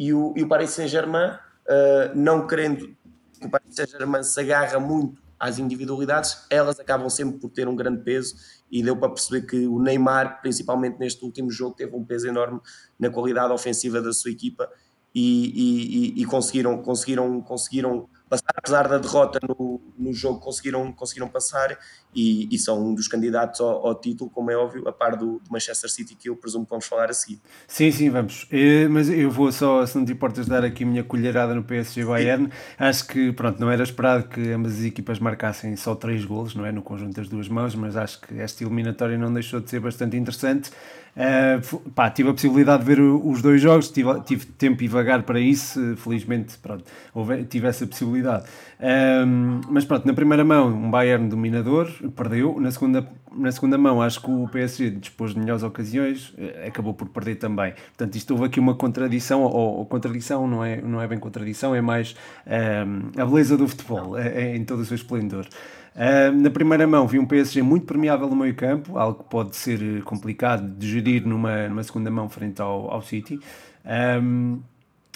e 0.00 0.14
o, 0.14 0.32
e 0.34 0.42
o 0.42 0.48
Paris 0.48 0.70
Saint-Germain, 0.70 1.32
uh, 1.32 2.16
não 2.16 2.46
querendo 2.46 2.96
que 3.38 3.46
o 3.46 3.50
Paris 3.50 3.74
Saint-Germain 3.74 4.22
se 4.22 4.40
agarra 4.40 4.80
muito 4.80 5.20
às 5.38 5.58
individualidades, 5.58 6.46
elas 6.48 6.80
acabam 6.80 7.10
sempre 7.10 7.38
por 7.38 7.50
ter 7.50 7.68
um 7.68 7.76
grande 7.76 8.02
peso 8.02 8.34
e 8.70 8.82
deu 8.82 8.96
para 8.96 9.10
perceber 9.10 9.46
que 9.46 9.66
o 9.66 9.78
Neymar, 9.78 10.40
principalmente 10.40 10.98
neste 10.98 11.22
último 11.22 11.50
jogo, 11.50 11.76
teve 11.76 11.94
um 11.94 12.02
peso 12.02 12.26
enorme 12.26 12.60
na 12.98 13.10
qualidade 13.10 13.52
ofensiva 13.52 14.00
da 14.00 14.10
sua 14.10 14.30
equipa 14.30 14.70
e, 15.14 16.14
e, 16.16 16.22
e 16.22 16.24
conseguiram, 16.24 16.82
conseguiram, 16.82 17.42
conseguiram 17.42 18.08
passar, 18.30 18.54
apesar 18.54 18.88
da 18.88 18.98
derrota 18.98 19.40
no, 19.46 19.80
no 19.98 20.12
jogo, 20.12 20.38
conseguiram, 20.38 20.92
conseguiram 20.92 21.28
passar 21.28 21.76
e, 22.14 22.48
e 22.54 22.58
são 22.58 22.80
um 22.80 22.94
dos 22.94 23.08
candidatos 23.08 23.60
ao, 23.60 23.88
ao, 23.88 23.94
título, 23.94 24.30
como 24.30 24.50
é 24.50 24.56
óbvio, 24.56 24.88
a 24.88 24.92
par 24.92 25.16
do, 25.16 25.40
do, 25.40 25.50
Manchester 25.50 25.90
City, 25.90 26.14
que 26.14 26.28
eu 26.28 26.36
presumo 26.36 26.64
que 26.64 26.70
vamos 26.70 26.86
falar 26.86 27.10
a 27.10 27.12
seguir. 27.12 27.40
Sim, 27.66 27.90
sim, 27.90 28.08
vamos. 28.08 28.46
Eh, 28.52 28.86
mas 28.88 29.08
eu 29.08 29.30
vou 29.30 29.50
só, 29.50 29.84
se 29.84 29.98
não 29.98 30.04
te 30.04 30.12
importas, 30.12 30.46
dar 30.46 30.64
aqui 30.64 30.84
a 30.84 30.86
minha 30.86 31.02
colherada 31.02 31.54
no 31.54 31.64
PSG 31.64 32.04
Bayern. 32.04 32.44
Sim. 32.46 32.52
Acho 32.78 33.06
que, 33.06 33.32
pronto, 33.32 33.60
não 33.60 33.70
era 33.70 33.82
esperado 33.82 34.28
que 34.28 34.52
ambas 34.52 34.78
as 34.78 34.84
equipas 34.84 35.18
marcassem 35.18 35.74
só 35.76 35.94
três 35.96 36.24
golos, 36.24 36.54
não 36.54 36.64
é? 36.64 36.70
No 36.70 36.82
conjunto 36.82 37.16
das 37.16 37.28
duas 37.28 37.48
mãos, 37.48 37.74
mas 37.74 37.96
acho 37.96 38.20
que 38.20 38.40
esta 38.40 38.62
eliminatória 38.62 39.18
não 39.18 39.32
deixou 39.32 39.60
de 39.60 39.68
ser 39.68 39.80
bastante 39.80 40.16
interessante. 40.16 40.70
Uh, 41.16 41.90
pá, 41.90 42.08
tive 42.08 42.30
a 42.30 42.32
possibilidade 42.32 42.84
de 42.84 42.94
ver 42.94 43.00
os 43.00 43.42
dois 43.42 43.60
jogos, 43.60 43.90
tive, 43.90 44.20
tive 44.20 44.46
tempo 44.46 44.82
e 44.82 44.88
vagar 44.88 45.22
para 45.24 45.40
isso, 45.40 45.96
felizmente 45.96 46.56
pronto, 46.58 46.84
houve, 47.12 47.44
tive 47.44 47.66
essa 47.66 47.86
possibilidade. 47.86 48.44
Um, 48.80 49.60
mas 49.68 49.84
pronto, 49.84 50.06
na 50.06 50.14
primeira 50.14 50.44
mão, 50.44 50.68
um 50.68 50.90
Bayern 50.90 51.28
dominador, 51.28 51.90
perdeu. 52.16 52.58
Na 52.60 52.70
segunda, 52.70 53.06
na 53.32 53.52
segunda 53.52 53.76
mão, 53.76 54.00
acho 54.00 54.20
que 54.20 54.30
o 54.30 54.48
PSG 54.48 54.90
dispôs 54.90 55.34
de 55.34 55.40
melhores 55.40 55.62
ocasiões, 55.62 56.32
eh, 56.38 56.66
acabou 56.68 56.94
por 56.94 57.08
perder 57.08 57.36
também. 57.36 57.72
Portanto, 57.72 58.16
isto 58.16 58.32
houve 58.32 58.46
aqui 58.46 58.58
uma 58.58 58.74
contradição, 58.74 59.42
ou, 59.42 59.78
ou 59.78 59.86
contradição, 59.86 60.46
não 60.46 60.64
é, 60.64 60.80
não 60.80 61.00
é 61.02 61.06
bem 61.06 61.18
contradição, 61.18 61.74
é 61.74 61.80
mais 61.80 62.16
um, 62.46 63.20
a 63.20 63.26
beleza 63.26 63.56
do 63.56 63.68
futebol, 63.68 64.16
é, 64.18 64.28
é 64.28 64.56
em 64.56 64.64
todo 64.64 64.80
o 64.80 64.84
seu 64.84 64.94
esplendor. 64.94 65.46
Uh, 65.94 66.32
na 66.32 66.50
primeira 66.50 66.86
mão 66.86 67.06
vi 67.06 67.18
um 67.18 67.26
PSG 67.26 67.62
muito 67.62 67.84
permeável 67.84 68.28
no 68.28 68.36
meio 68.36 68.54
campo, 68.54 68.96
algo 68.96 69.22
que 69.22 69.30
pode 69.30 69.56
ser 69.56 70.02
complicado 70.04 70.70
de 70.70 70.88
gerir 70.88 71.26
numa, 71.26 71.68
numa 71.68 71.82
segunda 71.82 72.10
mão 72.10 72.28
frente 72.28 72.62
ao, 72.62 72.90
ao 72.90 73.02
City. 73.02 73.40
Um, 73.84 74.60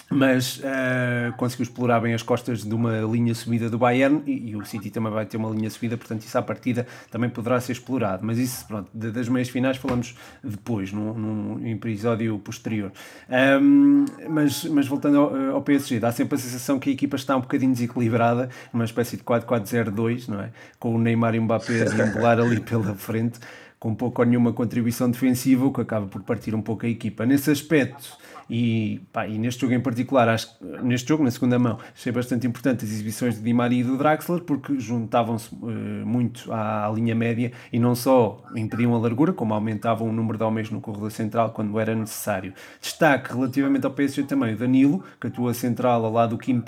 mas 0.09 0.57
uh, 0.59 1.35
conseguiu 1.37 1.63
explorar 1.63 1.99
bem 1.99 2.13
as 2.13 2.21
costas 2.21 2.63
de 2.63 2.73
uma 2.73 2.99
linha 3.01 3.33
subida 3.33 3.69
do 3.69 3.77
Bayern 3.77 4.21
e, 4.25 4.51
e, 4.51 4.55
o 4.55 4.63
City 4.65 4.89
também 4.91 5.11
vai 5.11 5.25
ter 5.25 5.37
uma 5.37 5.49
linha 5.49 5.69
subida, 5.69 5.97
portanto 5.97 6.21
isso 6.21 6.37
à 6.37 6.41
partida 6.41 6.85
também 7.09 7.29
poderá 7.29 7.59
ser 7.59 7.71
explorado, 7.71 8.25
mas 8.25 8.37
isso 8.37 8.65
pronto, 8.67 8.89
das 8.93 9.27
meias 9.27 9.49
finais 9.49 9.77
falamos 9.77 10.15
depois, 10.43 10.91
num, 10.91 11.13
num 11.13 11.67
episódio 11.67 12.37
posterior. 12.39 12.91
Um, 13.29 14.05
mas, 14.29 14.63
mas 14.65 14.87
voltando 14.87 15.17
ao, 15.17 15.55
ao, 15.55 15.61
PSG, 15.61 15.99
dá 15.99 16.11
sempre 16.11 16.35
a 16.35 16.37
sensação 16.37 16.77
que 16.77 16.89
a 16.89 16.93
equipa 16.93 17.15
está 17.15 17.35
um 17.35 17.41
bocadinho 17.41 17.73
desequilibrada, 17.73 18.49
numa 18.71 18.85
espécie 18.85 19.17
de 19.17 19.23
4-4-0-2 19.23 20.27
não 20.27 20.41
é? 20.41 20.51
com 20.79 20.95
o 20.95 20.99
Neymar 20.99 21.35
e 21.35 21.39
o 21.39 21.43
Mbappé 21.43 21.83
a 21.83 22.31
ali 22.31 22.59
pela 22.59 22.93
frente 22.95 23.39
com 23.85 23.93
pouco 23.93 24.23
ou 24.23 24.27
nenhuma 24.27 24.51
contribuição 24.51 25.11
defensiva, 25.11 25.63
o 25.63 25.71
que 25.71 25.79
acaba 25.79 26.07
por 26.07 26.23
partir 26.23 26.55
um 26.55 26.61
pouco 26.63 26.87
a 26.87 26.89
equipa. 26.89 27.23
Nesse 27.23 27.51
aspecto, 27.51 28.17
e, 28.49 29.01
pá, 29.11 29.27
e 29.27 29.37
neste 29.37 29.61
jogo 29.61 29.73
em 29.73 29.79
particular, 29.79 30.29
acho 30.29 30.55
neste 30.83 31.07
jogo, 31.07 31.23
na 31.23 31.31
segunda 31.31 31.57
mão, 31.57 31.77
achei 31.93 32.11
bastante 32.11 32.45
importante 32.45 32.85
as 32.85 32.91
exibições 32.91 33.35
de 33.35 33.41
Di 33.41 33.53
Maria 33.53 33.81
e 33.81 33.83
do 33.83 33.97
Draxler, 33.97 34.41
porque 34.41 34.79
juntavam-se 34.79 35.53
uh, 35.53 35.67
muito 36.05 36.51
à, 36.51 36.87
à, 36.87 36.91
linha 36.91 37.15
média 37.15 37.51
e 37.71 37.79
não 37.79 37.95
só 37.95 38.43
impediam 38.55 38.93
a 38.93 38.99
largura, 38.99 39.33
como 39.33 39.53
aumentavam 39.53 40.09
o 40.09 40.11
número 40.11 40.37
de 40.37 40.43
homens 40.43 40.69
no 40.69 40.79
corredor 40.79 41.11
central 41.11 41.51
quando 41.51 41.79
era 41.79 41.95
necessário. 41.95 42.53
Destaque 42.79 43.33
relativamente 43.33 43.85
ao 43.85 43.91
PSG 43.91 44.23
também 44.23 44.53
o 44.53 44.57
Danilo, 44.57 45.03
que 45.19 45.27
atua 45.27 45.53
central 45.53 46.05
ao 46.05 46.11
lado 46.11 46.31
do 46.31 46.37
Kim 46.37 46.63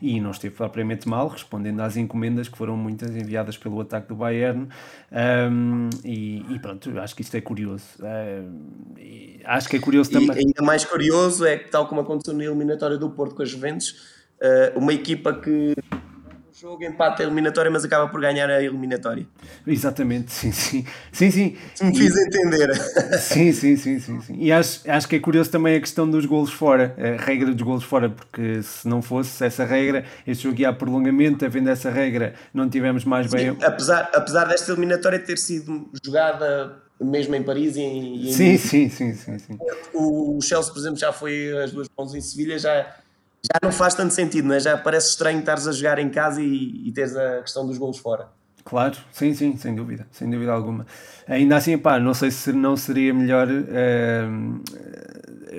e 0.00 0.20
não 0.20 0.30
esteve 0.30 0.54
propriamente 0.54 1.08
mal, 1.08 1.28
respondendo 1.28 1.80
às 1.80 1.96
encomendas 1.96 2.48
que 2.48 2.56
foram 2.56 2.76
muitas 2.76 3.14
enviadas 3.14 3.56
pelo 3.56 3.80
ataque 3.80 4.08
do 4.08 4.16
Bayern. 4.16 4.68
Um, 5.12 5.88
e, 6.04 6.55
e, 6.56 6.60
pronto, 6.60 6.98
acho 6.98 7.14
que 7.14 7.22
isto 7.22 7.36
é 7.36 7.40
curioso. 7.40 7.84
Um, 8.00 8.94
acho 9.44 9.68
que 9.68 9.76
é 9.76 9.78
curioso 9.78 10.10
também. 10.10 10.28
E 10.36 10.38
ainda 10.40 10.62
mais 10.62 10.84
curioso 10.84 11.26
curioso 11.26 11.44
é 11.44 11.56
que, 11.56 11.70
tal 11.70 11.86
como 11.86 12.00
aconteceu 12.00 12.34
na 12.34 12.44
eliminatória 12.44 12.96
do 12.96 13.10
Porto 13.10 13.34
com 13.34 13.42
as 13.42 13.50
Juventus, 13.50 13.94
eh, 14.40 14.72
uma 14.76 14.92
equipa 14.92 15.32
que 15.32 15.74
jogo 16.58 16.82
empata 16.84 17.22
a 17.22 17.26
eliminatória, 17.26 17.70
mas 17.70 17.84
acaba 17.84 18.08
por 18.08 18.18
ganhar 18.20 18.48
a 18.48 18.62
eliminatória. 18.62 19.26
Exatamente, 19.66 20.32
sim, 20.32 20.50
sim. 20.52 20.86
Sim, 21.12 21.30
sim. 21.30 21.56
Me 21.82 21.94
fiz 21.94 22.16
entender. 22.16 22.74
Sim, 23.20 23.52
sim, 23.52 23.76
sim, 23.76 24.00
sim, 24.00 24.20
sim. 24.22 24.36
E 24.38 24.50
acho, 24.50 24.80
acho 24.90 25.06
que 25.06 25.16
é 25.16 25.20
curioso 25.20 25.50
também 25.50 25.76
a 25.76 25.80
questão 25.80 26.10
dos 26.10 26.24
golos 26.24 26.50
fora, 26.50 26.96
a 26.98 27.22
regra 27.22 27.52
dos 27.52 27.60
golos 27.60 27.84
fora, 27.84 28.08
porque 28.08 28.62
se 28.62 28.88
não 28.88 29.02
fosse 29.02 29.44
essa 29.44 29.64
regra, 29.64 30.04
este 30.26 30.44
jogo 30.44 30.58
ia 30.58 30.70
a 30.70 30.72
prolongamento, 30.72 31.44
havendo 31.44 31.68
essa 31.68 31.90
regra, 31.90 32.34
não 32.54 32.70
tivemos 32.70 33.04
mais 33.04 33.30
sim, 33.30 33.36
bem. 33.36 33.58
Apesar, 33.62 34.10
apesar 34.14 34.44
desta 34.46 34.72
eliminatória 34.72 35.18
ter 35.18 35.36
sido 35.36 35.90
jogada 36.02 36.82
mesmo 36.98 37.34
em 37.34 37.42
Paris 37.42 37.76
e 37.76 37.82
em, 37.82 38.32
sim, 38.32 38.56
sim, 38.56 38.88
sim, 38.88 39.12
sim, 39.14 39.38
sim. 39.38 39.58
O 39.92 40.40
Chelsea, 40.40 40.72
por 40.72 40.78
exemplo, 40.78 40.98
já 40.98 41.12
foi 41.12 41.54
as 41.62 41.70
duas 41.70 41.86
mãos 41.96 42.14
em 42.14 42.20
Sevilha, 42.22 42.58
já, 42.58 42.96
já 43.52 43.58
não 43.62 43.72
faz 43.72 43.94
tanto 43.94 44.12
sentido, 44.12 44.48
não 44.48 44.54
é? 44.54 44.60
já 44.60 44.76
parece 44.76 45.10
estranho 45.10 45.38
estares 45.38 45.66
a 45.66 45.72
jogar 45.72 45.98
em 45.98 46.08
casa 46.08 46.42
e, 46.42 46.88
e 46.88 46.92
teres 46.92 47.16
a 47.16 47.40
questão 47.40 47.66
dos 47.66 47.78
gols 47.78 47.98
fora. 47.98 48.28
Claro, 48.64 48.96
sim, 49.12 49.32
sim, 49.32 49.56
sem 49.56 49.76
dúvida, 49.76 50.08
sem 50.10 50.28
dúvida 50.28 50.50
alguma. 50.50 50.84
Ainda 51.28 51.56
assim, 51.56 51.78
pá, 51.78 52.00
não 52.00 52.12
sei 52.12 52.32
se 52.32 52.52
não 52.52 52.76
seria 52.76 53.14
melhor 53.14 53.46
uh, 53.48 54.60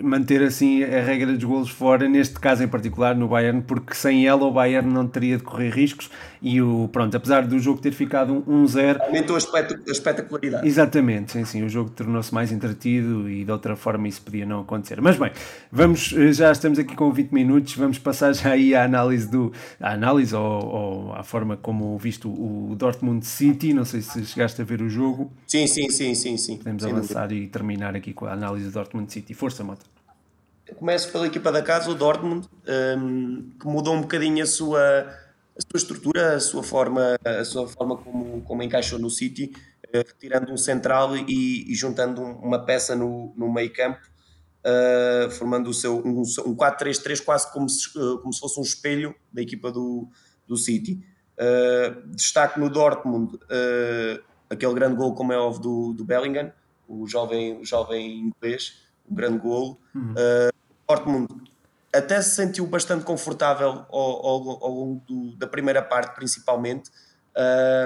manter 0.04 0.44
assim 0.44 0.84
a 0.84 1.02
regra 1.02 1.32
dos 1.32 1.44
golos 1.44 1.70
fora, 1.70 2.10
neste 2.10 2.38
caso 2.38 2.64
em 2.64 2.68
particular 2.68 3.16
no 3.16 3.30
Bayern, 3.30 3.62
porque 3.62 3.94
sem 3.94 4.28
ela 4.28 4.44
o 4.44 4.52
Bayern 4.52 4.92
não 4.92 5.08
teria 5.08 5.38
de 5.38 5.44
correr 5.44 5.70
riscos 5.70 6.10
e 6.42 6.62
o, 6.62 6.90
pronto, 6.92 7.16
apesar 7.16 7.46
do 7.46 7.60
jogo 7.60 7.82
ter 7.82 7.92
ficado 7.92 8.44
1-0... 8.48 9.02
Aumentou 9.02 9.36
a, 9.36 9.40
a 9.40 9.92
espetacularidade. 9.92 10.68
Exatamente, 10.68 11.32
sim, 11.32 11.46
sim, 11.46 11.64
o 11.64 11.70
jogo 11.70 11.90
tornou-se 11.90 12.34
mais 12.34 12.52
entretido 12.52 13.30
e 13.30 13.44
de 13.44 13.52
outra 13.52 13.76
forma 13.76 14.08
isso 14.08 14.22
podia 14.22 14.46
não 14.46 14.62
acontecer. 14.62 15.02
Mas 15.02 15.18
bem, 15.18 15.32
vamos, 15.72 16.14
já 16.32 16.52
estamos 16.52 16.80
aqui 16.80 16.96
com 16.96 17.12
20 17.12 17.32
minutos, 17.32 17.76
vamos 17.76 17.98
passar 18.00 18.34
já 18.34 18.52
aí 18.52 18.76
à 18.76 18.84
análise 18.84 19.30
do... 19.30 19.52
à 19.80 19.94
análise 19.94 20.36
ou, 20.36 20.66
ou 20.66 21.14
à 21.14 21.24
forma 21.24 21.58
como 21.58 21.98
visto 21.98 22.30
o 22.30 22.76
Dortmund 22.76 23.26
City, 23.26 23.74
não 23.74 23.86
sei 23.86 24.02
se 24.02 24.26
chegaste 24.26 24.62
a 24.62 24.66
ver 24.66 24.82
o 24.82 24.90
jogo. 24.90 25.32
Sim, 25.48 25.68
sim, 25.68 25.90
sim, 25.90 26.14
sim, 26.16 26.38
sim. 26.38 26.58
Podemos 26.58 26.84
avançar 26.86 27.32
e 27.32 27.48
terminar 27.48 27.96
aqui 27.96 28.14
com 28.14 28.26
a 28.26 28.34
análise 28.34 28.66
do 28.66 28.72
Dortmund 28.72 29.12
City. 29.12 29.34
Força, 29.34 29.64
Mota. 29.64 29.86
Começo 30.76 31.12
pela 31.12 31.26
equipa 31.28 31.52
da 31.52 31.62
casa, 31.62 31.90
o 31.90 31.96
Dortmund, 31.96 32.48
um, 32.98 33.50
que 33.60 33.66
mudou 33.66 33.96
um 33.96 34.02
bocadinho 34.02 34.44
a 34.44 34.46
sua, 34.46 35.08
a 35.58 35.62
sua 35.62 35.78
estrutura, 35.78 36.36
a 36.36 36.40
sua 36.40 36.64
forma, 36.64 37.18
a 37.26 37.44
sua 37.44 37.68
forma 37.68 37.98
como, 37.98 38.42
como 38.42 38.64
encaixou 38.64 39.00
no 39.00 39.10
City, 39.10 39.52
uh, 39.88 39.98
retirando 39.98 40.52
um 40.52 40.58
central 40.58 41.18
e, 41.18 41.72
e 41.72 41.76
juntando 41.76 42.22
uma 42.22 42.64
peça 42.64 42.96
no, 42.96 43.34
no 43.36 43.52
meio 43.52 43.74
campo, 43.74 44.00
uh, 44.64 45.32
formando 45.32 45.70
o 45.70 45.74
seu, 45.74 45.98
um, 46.06 46.22
um 46.22 46.56
4-3-3 46.56 47.24
quase 47.24 47.52
como 47.52 47.68
se, 47.68 47.98
uh, 47.98 48.20
como 48.20 48.32
se 48.32 48.40
fosse 48.40 48.60
um 48.60 48.64
espelho 48.64 49.16
da 49.34 49.42
equipa 49.42 49.72
do, 49.72 50.08
do 50.48 50.56
City. 50.56 51.04
destaque 52.16 52.60
no 52.60 52.70
Dortmund 52.70 53.38
aquele 54.50 54.74
grande 54.74 54.96
gol, 54.96 55.14
como 55.14 55.34
é 55.34 55.38
óbvio, 55.38 55.62
do, 55.62 55.94
do 55.94 56.06
Bellingham, 56.06 56.52
o 56.88 57.06
jovem, 57.06 57.60
o 57.60 57.66
jovem 57.66 58.20
inglês, 58.20 58.82
um 59.10 59.14
grande 59.14 59.40
golo. 59.40 59.80
Uhum. 59.94 60.14
Uh, 60.14 60.54
Dortmund 60.88 61.28
até 61.94 62.22
se 62.22 62.36
sentiu 62.36 62.66
bastante 62.68 63.04
confortável 63.04 63.86
ao, 63.90 64.26
ao, 64.26 64.64
ao 64.64 64.72
longo 64.72 65.04
do, 65.08 65.36
da 65.38 65.48
primeira 65.48 65.82
parte, 65.82 66.16
principalmente. 66.16 66.90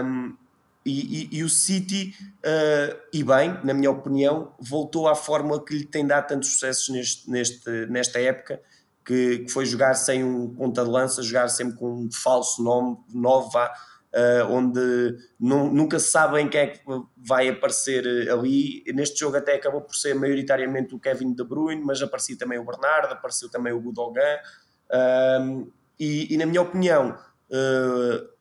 Um, 0.03 0.35
e, 0.83 1.29
e, 1.33 1.37
e, 1.37 1.43
o 1.43 1.49
City, 1.49 2.15
uh, 2.39 2.97
e 3.13 3.23
bem, 3.23 3.59
na 3.63 3.73
minha 3.73 3.91
opinião, 3.91 4.51
voltou 4.59 5.07
à 5.07 5.13
fórmula 5.13 5.63
que 5.63 5.75
lhe 5.75 5.85
tem 5.85 6.05
dado 6.05 6.27
tantos 6.27 6.53
sucessos 6.53 6.89
neste, 6.89 7.29
neste, 7.29 7.69
nesta 7.87 8.19
época, 8.19 8.59
que, 9.05 9.39
que, 9.39 9.51
foi 9.51 9.65
jogar 9.65 9.93
sem 9.93 10.23
um 10.23 10.49
ponta 10.49 10.83
de 10.83 10.89
lança, 10.89 11.21
jogar 11.21 11.49
sempre 11.49 11.77
com 11.77 12.05
um 12.05 12.09
falso 12.11 12.63
nome, 12.63 12.97
nova, 13.13 13.71
uh, 14.13 14.51
onde 14.51 15.17
nunca 15.39 15.99
se 15.99 16.11
sabem 16.11 16.49
quem 16.49 16.61
é 16.61 16.67
que 16.67 16.81
vai 17.15 17.49
aparecer 17.49 18.05
ali. 18.29 18.83
Neste 18.93 19.19
jogo 19.19 19.37
até 19.37 19.55
acabou 19.55 19.81
por 19.81 19.95
ser 19.95 20.13
maioritariamente 20.13 20.93
o 20.93 20.99
Kevin 20.99 21.33
De 21.33 21.43
Bruyne, 21.43 21.83
mas 21.83 22.01
apareceu 22.01 22.37
também 22.37 22.59
o 22.59 22.65
Bernardo, 22.65 23.13
apareceu 23.13 23.49
também 23.49 23.73
o 23.73 23.81
Gudogan, 23.81 24.37
uh, 24.91 25.71
e, 25.99 26.33
e, 26.33 26.37
na 26.37 26.45
minha 26.45 26.61
opinião 26.61 27.15
uh, 27.51 28.31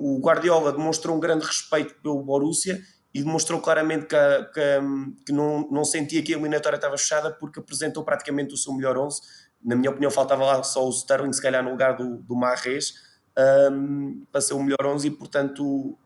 o 0.00 0.20
Guardiola 0.20 0.72
demonstrou 0.72 1.16
um 1.16 1.20
grande 1.20 1.44
respeito 1.44 1.94
pelo 2.00 2.22
Borussia 2.22 2.80
e 3.12 3.22
demonstrou 3.22 3.60
claramente 3.60 4.06
que, 4.06 4.16
que, 4.52 5.24
que, 5.26 5.32
não, 5.32 5.68
não 5.70 5.84
sentia 5.84 6.22
que 6.22 6.32
a 6.32 6.36
eliminatória 6.36 6.76
estava 6.76 6.98
fechada 6.98 7.30
porque 7.30 7.60
apresentou 7.60 8.04
praticamente 8.04 8.52
o 8.52 8.56
seu 8.56 8.72
melhor 8.72 8.98
11. 8.98 9.20
Na 9.64 9.76
minha 9.76 9.90
opinião, 9.90 10.10
faltava 10.10 10.44
lá 10.44 10.62
só 10.62 10.84
o 10.84 10.90
Sterling, 10.90 11.32
se 11.32 11.40
calhar 11.40 11.62
no 11.62 11.70
lugar 11.70 11.96
do, 11.96 12.18
do 12.18 12.34
Marres, 12.34 12.94
um, 13.38 14.24
para 14.30 14.40
ser 14.40 14.54
o 14.54 14.62
melhor 14.62 14.86
11 14.86 15.06
e 15.06 15.10
portanto 15.10 15.96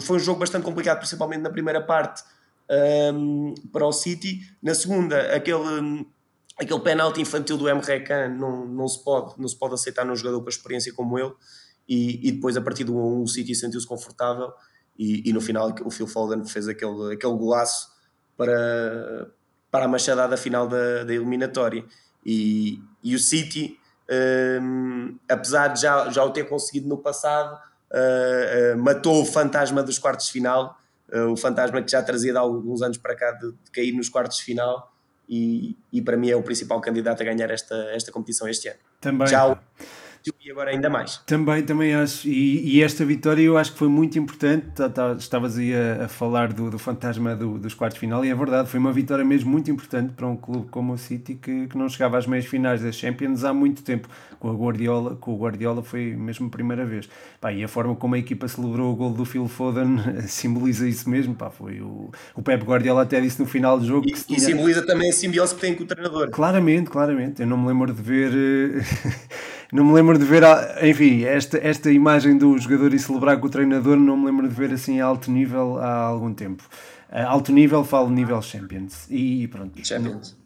foi 0.00 0.16
um 0.16 0.20
jogo 0.20 0.40
bastante 0.40 0.64
complicado, 0.64 0.98
principalmente 0.98 1.42
na 1.42 1.50
primeira 1.50 1.80
parte 1.80 2.22
um, 3.14 3.54
para 3.72 3.86
o 3.86 3.92
City. 3.92 4.40
Na 4.62 4.74
segunda, 4.74 5.34
aquele, 5.34 6.06
aquele 6.58 6.80
penalti 6.80 7.20
infantil 7.20 7.56
do 7.56 7.68
Emre 7.68 8.00
Can 8.00 8.30
não, 8.30 8.66
não, 8.66 8.88
se 8.88 9.02
pode, 9.04 9.38
não 9.38 9.48
se 9.48 9.58
pode 9.58 9.74
aceitar 9.74 10.04
num 10.04 10.16
jogador 10.16 10.42
com 10.42 10.48
experiência 10.48 10.92
como 10.92 11.18
ele. 11.18 11.32
E, 11.88 12.28
e 12.28 12.32
depois, 12.32 12.56
a 12.56 12.62
partir 12.62 12.84
do 12.84 12.96
1, 12.96 13.22
o 13.22 13.26
City 13.26 13.54
sentiu-se 13.54 13.86
confortável. 13.86 14.52
E, 14.98 15.28
e, 15.28 15.32
no 15.32 15.40
final, 15.40 15.74
o 15.84 15.90
Phil 15.90 16.06
Foden 16.06 16.44
fez 16.46 16.66
aquele, 16.68 17.14
aquele 17.14 17.36
golaço 17.36 17.88
para, 18.36 19.30
para 19.70 19.84
a 19.84 19.88
machadada 19.88 20.36
final 20.36 20.66
da, 20.66 21.04
da 21.04 21.12
eliminatória. 21.12 21.84
E, 22.24 22.80
e 23.02 23.14
o 23.14 23.18
City 23.18 23.78
um, 24.10 25.16
apesar 25.28 25.68
de 25.68 25.80
já, 25.80 26.10
já 26.10 26.24
o 26.24 26.30
ter 26.30 26.44
conseguido 26.48 26.88
no 26.88 26.98
passado, 26.98 27.58
uh, 27.90 28.74
uh, 28.74 28.78
matou 28.78 29.22
o 29.22 29.24
fantasma 29.24 29.82
dos 29.82 29.98
quartos 29.98 30.26
de 30.26 30.32
final, 30.32 30.78
uh, 31.12 31.30
o 31.30 31.36
fantasma 31.36 31.82
que 31.82 31.90
já 31.90 32.02
trazia 32.02 32.32
de 32.32 32.38
alguns 32.38 32.82
anos 32.82 32.98
para 32.98 33.14
cá 33.14 33.32
de, 33.32 33.52
de 33.52 33.70
cair 33.72 33.92
nos 33.92 34.08
quartos 34.08 34.38
de 34.38 34.44
final. 34.44 34.92
E, 35.26 35.74
e, 35.90 36.02
para 36.02 36.18
mim 36.18 36.28
é 36.28 36.36
o 36.36 36.42
principal 36.42 36.78
candidato 36.82 37.22
a 37.22 37.24
ganhar 37.24 37.50
esta, 37.50 37.74
esta 37.94 38.12
competição 38.12 38.46
este 38.46 38.68
ano. 38.68 38.78
Também. 39.00 39.26
Já 39.26 39.52
o, 39.52 39.58
e 40.44 40.50
agora 40.50 40.70
ainda 40.70 40.88
mais. 40.88 41.18
Também, 41.26 41.62
também 41.62 41.94
acho. 41.94 42.26
E, 42.28 42.76
e, 42.76 42.82
esta 42.82 43.04
vitória 43.04 43.42
eu 43.42 43.58
acho 43.58 43.72
que 43.72 43.78
foi 43.78 43.88
muito 43.88 44.18
importante. 44.18 44.66
Tá, 44.74 44.88
tá, 44.88 45.12
estavas 45.18 45.58
aí 45.58 45.74
a, 45.74 46.04
a 46.04 46.08
falar 46.08 46.52
do, 46.52 46.70
do 46.70 46.78
fantasma 46.78 47.36
do, 47.36 47.58
dos 47.58 47.74
quartos 47.74 47.94
de 47.94 48.00
final 48.00 48.24
e 48.24 48.30
é 48.30 48.34
verdade, 48.34 48.68
foi 48.68 48.80
uma 48.80 48.92
vitória 48.92 49.24
mesmo 49.24 49.50
muito 49.50 49.70
importante 49.70 50.12
para 50.14 50.26
um 50.26 50.36
clube 50.36 50.68
como 50.70 50.94
o 50.94 50.98
City 50.98 51.34
que, 51.34 51.66
que 51.66 51.76
não 51.76 51.88
chegava 51.88 52.16
às 52.16 52.26
meias 52.26 52.46
finais 52.46 52.82
das 52.82 52.94
Champions 52.94 53.44
há 53.44 53.52
muito 53.52 53.82
tempo. 53.82 54.08
Com, 54.38 54.50
a 54.50 54.54
Guardiola, 54.54 55.16
com 55.16 55.32
o 55.32 55.38
Guardiola 55.38 55.82
foi 55.82 56.14
mesmo 56.14 56.46
a 56.46 56.50
primeira 56.50 56.84
vez. 56.84 57.08
Pá, 57.40 57.52
e 57.52 57.64
a 57.64 57.68
forma 57.68 57.94
como 57.94 58.14
a 58.14 58.18
equipa 58.18 58.46
celebrou 58.48 58.92
o 58.92 58.96
gol 58.96 59.12
do 59.12 59.24
Phil 59.24 59.48
Foden 59.48 59.96
simboliza 60.26 60.88
isso 60.88 61.08
mesmo. 61.08 61.34
Pá, 61.34 61.50
foi 61.50 61.80
o, 61.80 62.10
o 62.34 62.42
Pep 62.42 62.62
Guardiola 62.64 63.02
até 63.02 63.20
disse 63.20 63.40
no 63.40 63.46
final 63.46 63.78
do 63.78 63.86
jogo. 63.86 64.08
E, 64.08 64.12
tinha... 64.12 64.38
e 64.38 64.40
simboliza 64.40 64.84
também 64.86 65.10
a 65.10 65.12
simbiose 65.12 65.54
que 65.54 65.60
tem 65.60 65.74
com 65.74 65.84
o 65.84 65.86
treinador. 65.86 66.30
Claramente, 66.30 66.90
claramente. 66.90 67.42
Eu 67.42 67.46
não 67.46 67.58
me 67.58 67.68
lembro 67.68 67.92
de 67.92 68.02
ver. 68.02 68.84
não 69.74 69.84
me 69.84 69.92
lembro 69.92 70.16
de 70.16 70.24
ver, 70.24 70.44
enfim, 70.84 71.24
esta, 71.24 71.58
esta 71.58 71.90
imagem 71.90 72.38
do 72.38 72.56
jogador 72.56 72.94
e 72.94 72.98
celebrar 73.00 73.40
com 73.40 73.48
o 73.48 73.50
treinador, 73.50 73.96
não 73.96 74.16
me 74.16 74.26
lembro 74.26 74.48
de 74.48 74.54
ver 74.54 74.72
assim 74.72 75.00
a 75.00 75.04
alto 75.04 75.32
nível 75.32 75.78
há 75.80 75.96
algum 75.96 76.32
tempo. 76.32 76.62
A 77.10 77.24
alto 77.24 77.50
nível, 77.50 77.82
falo 77.84 78.08
nível 78.08 78.40
Champions. 78.40 79.08
E 79.10 79.48
pronto. 79.48 79.84
Champions. 79.84 80.36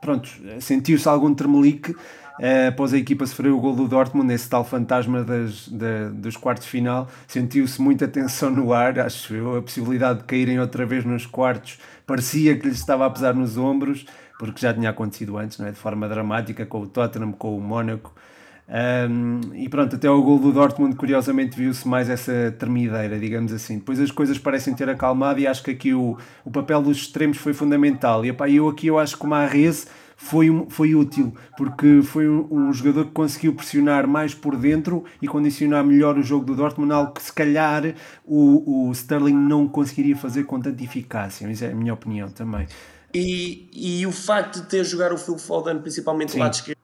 pronto, 0.00 0.28
sentiu-se 0.58 1.08
algum 1.08 1.32
tremelique 1.32 1.92
uh, 1.92 2.68
após 2.70 2.92
a 2.92 2.98
equipa 2.98 3.24
sofrer 3.24 3.52
o 3.52 3.60
gol 3.60 3.76
do 3.76 3.86
Dortmund, 3.86 4.34
esse 4.34 4.50
tal 4.50 4.64
fantasma 4.64 5.22
das, 5.22 5.68
da, 5.68 6.08
dos 6.08 6.36
quartos 6.36 6.64
de 6.64 6.72
final. 6.72 7.08
Sentiu-se 7.28 7.80
muita 7.80 8.08
tensão 8.08 8.50
no 8.50 8.72
ar, 8.72 8.98
acho 8.98 9.32
eu, 9.32 9.58
a 9.58 9.62
possibilidade 9.62 10.18
de 10.18 10.24
caírem 10.24 10.58
outra 10.58 10.84
vez 10.84 11.04
nos 11.04 11.24
quartos 11.24 11.78
parecia 12.04 12.58
que 12.58 12.66
lhes 12.66 12.78
estava 12.78 13.06
a 13.06 13.10
pesar 13.10 13.32
nos 13.32 13.56
ombros, 13.56 14.04
porque 14.40 14.58
já 14.58 14.72
tinha 14.72 14.88
acontecido 14.88 15.36
antes, 15.36 15.58
não 15.58 15.66
é? 15.66 15.70
de 15.70 15.76
forma 15.76 16.08
dramática, 16.08 16.64
com 16.64 16.80
o 16.80 16.86
Tottenham, 16.86 17.30
com 17.30 17.54
o 17.54 17.60
Mónaco. 17.60 18.10
Um, 19.10 19.54
e 19.54 19.68
pronto, 19.68 19.96
até 19.96 20.08
o 20.08 20.22
gol 20.22 20.38
do 20.38 20.50
Dortmund, 20.50 20.96
curiosamente, 20.96 21.54
viu-se 21.54 21.86
mais 21.86 22.08
essa 22.08 22.50
tremideira, 22.58 23.18
digamos 23.18 23.52
assim. 23.52 23.76
Depois 23.76 24.00
as 24.00 24.10
coisas 24.10 24.38
parecem 24.38 24.74
ter 24.74 24.88
acalmado 24.88 25.40
e 25.40 25.46
acho 25.46 25.62
que 25.62 25.70
aqui 25.70 25.92
o, 25.92 26.16
o 26.42 26.50
papel 26.50 26.80
dos 26.80 26.96
extremos 26.96 27.36
foi 27.36 27.52
fundamental. 27.52 28.24
E 28.24 28.30
epá, 28.30 28.48
eu 28.48 28.66
aqui 28.66 28.86
eu 28.86 28.98
acho 28.98 29.18
que 29.18 29.26
o 29.26 29.28
Marrez 29.28 29.86
foi, 30.16 30.46
foi 30.70 30.94
útil, 30.94 31.34
porque 31.58 32.00
foi 32.02 32.26
um, 32.26 32.46
um, 32.50 32.72
jogador 32.72 33.06
que 33.06 33.12
conseguiu 33.12 33.52
pressionar 33.52 34.08
mais 34.08 34.32
por 34.32 34.56
dentro 34.56 35.04
e 35.20 35.28
condicionar 35.28 35.84
melhor 35.84 36.16
o 36.16 36.22
jogo 36.22 36.46
do 36.46 36.56
Dortmund, 36.56 36.90
algo 36.94 37.12
que 37.12 37.22
se 37.22 37.32
calhar 37.32 37.94
o, 38.24 38.88
o 38.88 38.92
Sterling 38.92 39.36
não 39.36 39.68
conseguiria 39.68 40.16
fazer 40.16 40.44
com 40.44 40.58
tanta 40.58 40.82
eficácia. 40.82 41.46
Mas 41.46 41.60
é 41.60 41.72
a 41.72 41.74
minha 41.74 41.92
opinião 41.92 42.30
também. 42.30 42.66
E, 43.12 43.68
e 43.72 44.06
o 44.06 44.12
facto 44.12 44.60
de 44.60 44.68
ter 44.68 44.84
jogado 44.84 45.14
o 45.14 45.18
Phil 45.18 45.38
Foden, 45.38 45.78
principalmente 45.80 46.38
lá 46.38 46.48
de 46.48 46.56
esquerda, 46.56 46.80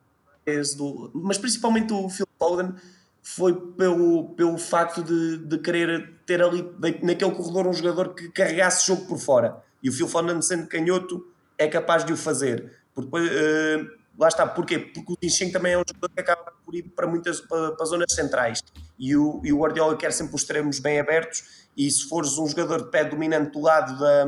do, 0.77 1.11
mas 1.15 1.39
principalmente 1.39 1.93
o 1.93 2.09
Phil 2.09 2.27
Foden 2.39 2.75
foi 3.23 3.55
pelo, 3.73 4.31
pelo 4.37 4.57
facto 4.57 5.03
de, 5.03 5.39
de 5.39 5.59
querer 5.59 6.15
ter 6.25 6.41
ali 6.43 6.63
naquele 7.03 7.33
corredor 7.33 7.67
um 7.67 7.73
jogador 7.73 8.15
que 8.15 8.29
carregasse 8.31 8.85
o 8.85 8.95
jogo 8.95 9.09
por 9.09 9.19
fora. 9.19 9.63
E 9.83 9.89
o 9.89 9.93
Phil 9.93 10.09
Foden 10.09 10.41
sendo 10.43 10.69
canhoto 10.69 11.27
é 11.59 11.67
capaz 11.67 12.05
de 12.05 12.13
o 12.13 12.17
fazer. 12.17 12.73
Porque, 12.95 13.17
uh, 13.17 13.91
lá 14.19 14.29
está, 14.29 14.47
porquê? 14.47 14.79
Porque 14.79 15.13
o 15.13 15.17
Zinchenko 15.23 15.53
também 15.53 15.73
é 15.73 15.79
um 15.79 15.83
jogador 15.87 16.09
que 16.15 16.21
acaba 16.21 16.53
por 16.65 16.75
ir 16.75 16.85
para 16.85 17.07
muitas 17.07 17.41
para, 17.41 17.73
para 17.73 17.87
zonas 17.87 18.13
centrais. 18.13 18.63
E 18.99 19.17
o, 19.17 19.41
e 19.45 19.53
o 19.53 19.59
Guardiola 19.59 19.97
quer 19.97 20.13
sempre 20.13 20.35
os 20.35 20.43
extremos 20.43 20.79
bem 20.79 21.01
abertos. 21.01 21.67
E 21.77 21.91
se 21.91 22.09
fores 22.09 22.39
um 22.39 22.47
jogador 22.47 22.85
de 22.85 22.91
pé 22.91 23.05
dominante 23.05 23.51
do 23.51 23.61
lado 23.61 23.99
da, 23.99 24.27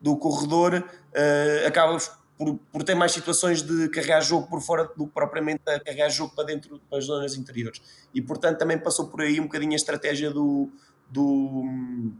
do 0.00 0.16
corredor 0.16 0.84
uh, 1.16 1.66
acabas 1.66 2.10
por, 2.36 2.58
por 2.70 2.82
ter 2.82 2.94
mais 2.94 3.12
situações 3.12 3.62
de 3.62 3.88
carregar 3.88 4.20
jogo 4.20 4.46
por 4.48 4.60
fora 4.60 4.84
do 4.96 5.06
que 5.06 5.12
propriamente 5.12 5.62
a 5.66 5.80
carregar 5.80 6.10
jogo 6.10 6.34
para 6.34 6.44
dentro 6.44 6.80
das 6.90 7.04
zonas 7.04 7.34
interiores. 7.34 7.80
E 8.14 8.20
portanto 8.20 8.58
também 8.58 8.78
passou 8.78 9.08
por 9.08 9.22
aí 9.22 9.40
um 9.40 9.44
bocadinho 9.44 9.72
a 9.72 9.76
estratégia 9.76 10.30
do, 10.30 10.70
do, 11.08 12.12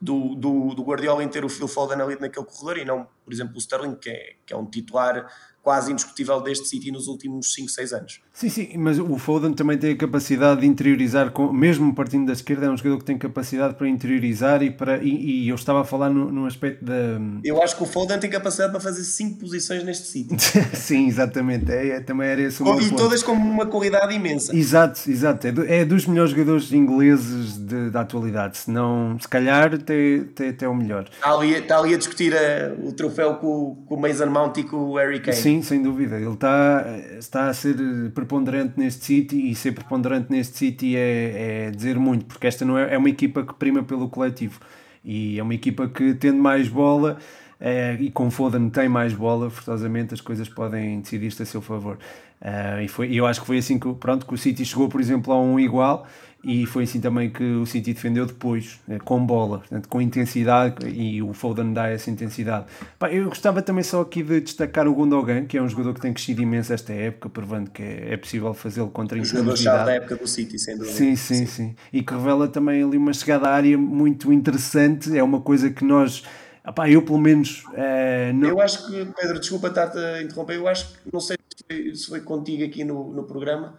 do, 0.00 0.34
do, 0.36 0.74
do 0.74 0.82
Guardiola 0.82 1.24
em 1.24 1.28
ter 1.28 1.44
o 1.44 1.48
Phil 1.48 1.68
Foden 1.68 2.00
ali 2.00 2.18
naquele 2.20 2.46
corredor 2.46 2.78
e 2.78 2.84
não, 2.84 3.06
por 3.24 3.32
exemplo, 3.32 3.56
o 3.56 3.58
Sterling, 3.58 3.96
que 3.96 4.10
é, 4.10 4.34
que 4.46 4.54
é 4.54 4.56
um 4.56 4.66
titular 4.66 5.30
quase 5.62 5.92
indiscutível 5.92 6.40
deste 6.40 6.66
City 6.68 6.90
nos 6.90 7.06
últimos 7.06 7.52
5, 7.54 7.68
6 7.68 7.92
anos. 7.92 8.20
Sim, 8.32 8.48
sim, 8.48 8.68
mas 8.78 8.98
o 8.98 9.18
Foden 9.18 9.52
também 9.52 9.76
tem 9.76 9.92
a 9.92 9.96
capacidade 9.96 10.62
de 10.62 10.66
interiorizar, 10.66 11.30
com, 11.30 11.52
mesmo 11.52 11.94
partindo 11.94 12.26
da 12.26 12.32
esquerda, 12.32 12.64
é 12.66 12.70
um 12.70 12.76
jogador 12.76 12.98
que 12.98 13.04
tem 13.04 13.18
capacidade 13.18 13.74
para 13.74 13.86
interiorizar 13.86 14.62
e 14.62 14.70
para. 14.70 14.98
E, 15.02 15.44
e 15.44 15.48
eu 15.50 15.54
estava 15.54 15.82
a 15.82 15.84
falar 15.84 16.08
no, 16.08 16.32
no 16.32 16.46
aspecto 16.46 16.82
da. 16.82 17.20
Eu 17.44 17.62
acho 17.62 17.76
que 17.76 17.82
o 17.82 17.86
Foden 17.86 18.18
tem 18.18 18.30
capacidade 18.30 18.72
para 18.72 18.80
fazer 18.80 19.04
5 19.04 19.38
posições 19.38 19.84
neste 19.84 20.06
sítio. 20.06 20.36
sim, 20.72 21.08
exatamente. 21.08 21.70
É, 21.70 21.88
é, 21.88 22.00
também 22.00 22.26
era 22.26 22.40
esse 22.40 22.62
o 22.62 22.80
E 22.80 22.88
ponto. 22.88 22.96
todas 22.96 23.22
com 23.22 23.32
uma 23.32 23.66
qualidade 23.66 24.14
imensa. 24.14 24.56
Exato, 24.56 25.10
exato. 25.10 25.46
É, 25.46 25.52
do, 25.52 25.66
é 25.66 25.84
dos 25.84 26.06
melhores 26.06 26.30
jogadores 26.30 26.72
ingleses 26.72 27.58
de, 27.58 27.90
da 27.90 28.00
atualidade. 28.00 28.56
Se 28.56 28.70
não, 28.70 29.18
se 29.20 29.28
calhar, 29.28 29.74
até, 29.74 30.20
até, 30.20 30.48
até 30.48 30.68
o 30.68 30.74
melhor. 30.74 31.08
Está 31.12 31.32
ali, 31.32 31.52
está 31.52 31.78
ali 31.78 31.94
a 31.94 31.98
discutir 31.98 32.34
a, 32.34 32.40
eh, 32.40 32.74
o 32.82 32.92
troféu 32.92 33.34
com, 33.34 33.84
com 33.86 33.94
o 33.94 34.00
Mason 34.00 34.26
Mount 34.26 34.56
e 34.56 34.64
com 34.64 34.76
o 34.76 34.96
Harry 34.96 35.20
Kane. 35.20 35.36
Sim, 35.36 35.60
sem 35.60 35.82
dúvida. 35.82 36.16
Ele 36.16 36.32
está, 36.32 36.86
está 37.18 37.48
a 37.48 37.54
ser 37.54 37.76
preponderante 38.22 38.74
neste 38.78 39.04
City 39.04 39.50
e 39.50 39.54
ser 39.54 39.72
preponderante 39.72 40.30
neste 40.30 40.56
City 40.56 40.96
é, 40.96 41.66
é 41.66 41.70
dizer 41.70 41.98
muito, 41.98 42.24
porque 42.26 42.46
esta 42.46 42.64
não 42.64 42.78
é, 42.78 42.94
é 42.94 42.98
uma 42.98 43.08
equipa 43.08 43.44
que 43.44 43.52
prima 43.54 43.82
pelo 43.82 44.08
coletivo 44.08 44.60
e 45.04 45.40
é 45.40 45.42
uma 45.42 45.54
equipa 45.54 45.88
que 45.88 46.14
tendo 46.14 46.40
mais 46.40 46.68
bola 46.68 47.18
é, 47.58 47.96
e 47.98 48.10
com 48.10 48.30
Foden 48.30 48.70
tem 48.70 48.88
mais 48.88 49.12
bola, 49.12 49.50
forçosamente 49.50 50.14
as 50.14 50.20
coisas 50.20 50.48
podem 50.48 51.00
decidir-se 51.00 51.42
a 51.42 51.46
seu 51.46 51.60
favor. 51.60 51.98
Uh, 52.40 52.82
e 52.82 52.88
foi, 52.88 53.12
eu 53.14 53.24
acho 53.24 53.40
que 53.40 53.46
foi 53.46 53.58
assim 53.58 53.78
que, 53.78 53.92
pronto, 53.94 54.26
que 54.26 54.34
o 54.34 54.38
City 54.38 54.64
chegou, 54.64 54.88
por 54.88 55.00
exemplo, 55.00 55.32
a 55.32 55.40
um 55.40 55.60
igual 55.60 56.06
e 56.44 56.66
foi 56.66 56.84
assim 56.84 57.00
também 57.00 57.30
que 57.30 57.44
o 57.44 57.64
City 57.64 57.92
defendeu 57.92 58.26
depois, 58.26 58.80
eh, 58.88 58.98
com 58.98 59.24
bola, 59.24 59.60
portanto, 59.60 59.88
com 59.88 60.00
intensidade 60.00 60.88
e 60.88 61.22
o 61.22 61.32
Foden 61.32 61.72
dá 61.72 61.88
essa 61.88 62.10
intensidade. 62.10 62.66
Eu 63.10 63.28
gostava 63.28 63.62
também 63.62 63.84
só 63.84 64.00
aqui 64.00 64.22
de 64.22 64.40
destacar 64.40 64.88
o 64.88 64.94
Gundogan, 64.94 65.44
que 65.44 65.56
é 65.56 65.62
um 65.62 65.68
jogador 65.68 65.94
que 65.94 66.00
tem 66.00 66.12
crescido 66.12 66.42
imenso 66.42 66.72
esta 66.72 66.92
época, 66.92 67.28
provando 67.28 67.70
que 67.70 67.82
é, 67.82 68.14
é 68.14 68.16
possível 68.16 68.52
fazê-lo 68.54 68.90
contra 68.90 69.20
a 69.20 69.22
jogador-chave 69.22 69.84
da 69.84 69.92
época 69.92 70.16
do 70.16 70.26
City, 70.26 70.58
sem 70.58 70.76
dúvida. 70.76 70.96
Sim, 70.96 71.14
sim, 71.14 71.46
sim. 71.46 71.76
E 71.92 72.02
que 72.02 72.12
revela 72.12 72.48
também 72.48 72.82
ali 72.82 72.96
uma 72.96 73.12
chegada 73.12 73.48
à 73.48 73.54
área 73.54 73.78
muito 73.78 74.32
interessante, 74.32 75.16
é 75.16 75.22
uma 75.22 75.40
coisa 75.40 75.70
que 75.70 75.84
nós... 75.84 76.24
Epá, 76.66 76.88
eu 76.88 77.02
pelo 77.02 77.18
menos. 77.18 77.64
É, 77.74 78.32
não... 78.32 78.48
Eu 78.48 78.60
acho 78.60 78.86
que, 78.86 79.04
Pedro, 79.16 79.40
desculpa 79.40 79.68
estar-te 79.68 79.98
a 79.98 80.22
interromper, 80.22 80.56
eu 80.56 80.68
acho 80.68 80.92
que, 80.92 80.98
não 81.12 81.20
sei 81.20 81.36
se 81.56 81.64
foi, 81.66 81.94
se 81.94 82.06
foi 82.08 82.20
contigo 82.20 82.64
aqui 82.64 82.84
no, 82.84 83.12
no 83.12 83.24
programa, 83.24 83.74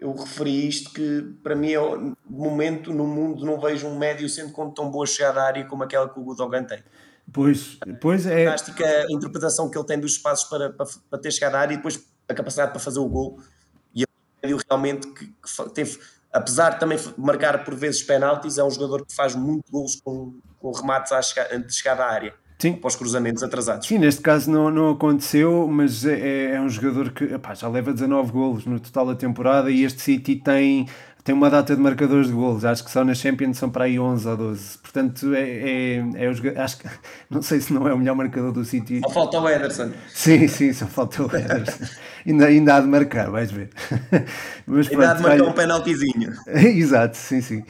eu 0.00 0.14
referi 0.14 0.66
isto 0.66 0.90
que 0.92 1.22
para 1.42 1.54
mim 1.54 1.72
é 1.72 1.80
o 1.80 2.16
momento 2.28 2.92
no 2.92 3.06
mundo 3.06 3.44
não 3.44 3.60
vejo 3.60 3.86
um 3.86 3.98
médio 3.98 4.28
sendo 4.28 4.50
com 4.50 4.70
tão 4.70 4.90
boa 4.90 5.06
chegada 5.06 5.42
à 5.42 5.44
área 5.44 5.64
como 5.66 5.82
aquela 5.82 6.08
que 6.08 6.18
o 6.18 6.24
Gudogan 6.24 6.64
tem. 6.64 6.82
Pois, 7.30 7.78
pois 8.00 8.26
é. 8.26 8.46
Fantástica 8.46 8.84
a 8.84 9.12
interpretação 9.12 9.70
que 9.70 9.78
ele 9.78 9.86
tem 9.86 10.00
dos 10.00 10.12
espaços 10.12 10.48
para, 10.48 10.70
para, 10.70 10.86
para, 11.08 11.18
ter 11.18 11.30
chegado 11.30 11.54
à 11.56 11.60
área 11.60 11.74
e 11.74 11.76
depois 11.76 12.02
a 12.26 12.34
capacidade 12.34 12.72
para 12.72 12.80
fazer 12.80 12.98
o 12.98 13.08
gol. 13.08 13.40
E 13.94 14.02
é 14.02 14.06
um 14.06 14.48
médio 14.48 14.64
realmente 14.68 15.06
que, 15.12 15.26
que 15.26 15.70
teve, 15.74 16.00
apesar 16.32 16.70
de 16.70 16.80
também 16.80 16.98
marcar 17.18 17.62
por 17.62 17.74
vezes 17.74 18.02
penaltis, 18.02 18.56
é 18.56 18.64
um 18.64 18.70
jogador 18.70 19.04
que 19.04 19.14
faz 19.14 19.34
muito 19.34 19.70
gols 19.70 20.00
com, 20.00 20.40
com 20.58 20.72
remates 20.72 21.12
à 21.12 21.20
chegada, 21.20 21.58
de 21.58 21.72
chegada 21.72 22.04
à 22.04 22.10
área. 22.10 22.34
Sim. 22.60 22.74
Para 22.74 22.88
os 22.88 22.96
cruzamentos 22.96 23.42
atrasados. 23.42 23.88
Sim, 23.88 23.98
neste 23.98 24.20
caso 24.20 24.50
não, 24.50 24.70
não 24.70 24.90
aconteceu, 24.90 25.66
mas 25.66 26.04
é, 26.04 26.56
é 26.56 26.60
um 26.60 26.68
jogador 26.68 27.10
que 27.10 27.24
epá, 27.24 27.54
já 27.54 27.66
leva 27.68 27.92
19 27.92 28.30
golos 28.30 28.66
no 28.66 28.78
total 28.78 29.06
da 29.06 29.14
temporada 29.14 29.70
e 29.70 29.82
este 29.82 30.02
City 30.02 30.36
tem, 30.36 30.86
tem 31.24 31.34
uma 31.34 31.48
data 31.48 31.74
de 31.74 31.80
marcadores 31.80 32.26
de 32.26 32.34
golos. 32.34 32.64
Acho 32.64 32.84
que 32.84 32.90
só 32.90 33.02
na 33.02 33.14
Champions 33.14 33.56
são 33.56 33.70
para 33.70 33.84
aí 33.84 33.98
11 33.98 34.28
ou 34.28 34.36
12. 34.36 34.78
Portanto, 34.78 35.34
é, 35.34 35.40
é, 35.40 35.96
é 36.16 36.28
o, 36.28 36.62
acho 36.62 36.78
que 36.78 36.88
não 37.30 37.40
sei 37.40 37.60
se 37.62 37.72
não 37.72 37.88
é 37.88 37.94
o 37.94 37.98
melhor 37.98 38.14
marcador 38.14 38.52
do 38.52 38.62
City. 38.62 39.00
Só 39.06 39.10
falta 39.10 39.40
o 39.40 39.48
Ederson. 39.48 39.90
Sim, 40.12 40.46
sim, 40.46 40.72
só 40.74 40.86
falta 40.86 41.22
o 41.22 41.34
Ederson. 41.34 41.84
ainda, 42.26 42.44
ainda 42.44 42.74
há 42.76 42.80
de 42.80 42.88
marcar, 42.88 43.30
vais 43.30 43.50
ver. 43.50 43.70
Mas, 44.66 44.86
ainda 44.86 44.96
pronto, 44.96 45.10
há 45.10 45.14
de 45.14 45.22
marcar 45.22 45.38
vai... 45.38 45.48
um 45.48 45.52
penaltizinho. 45.52 46.32
Exato, 46.46 47.16
sim, 47.16 47.40
sim. 47.40 47.64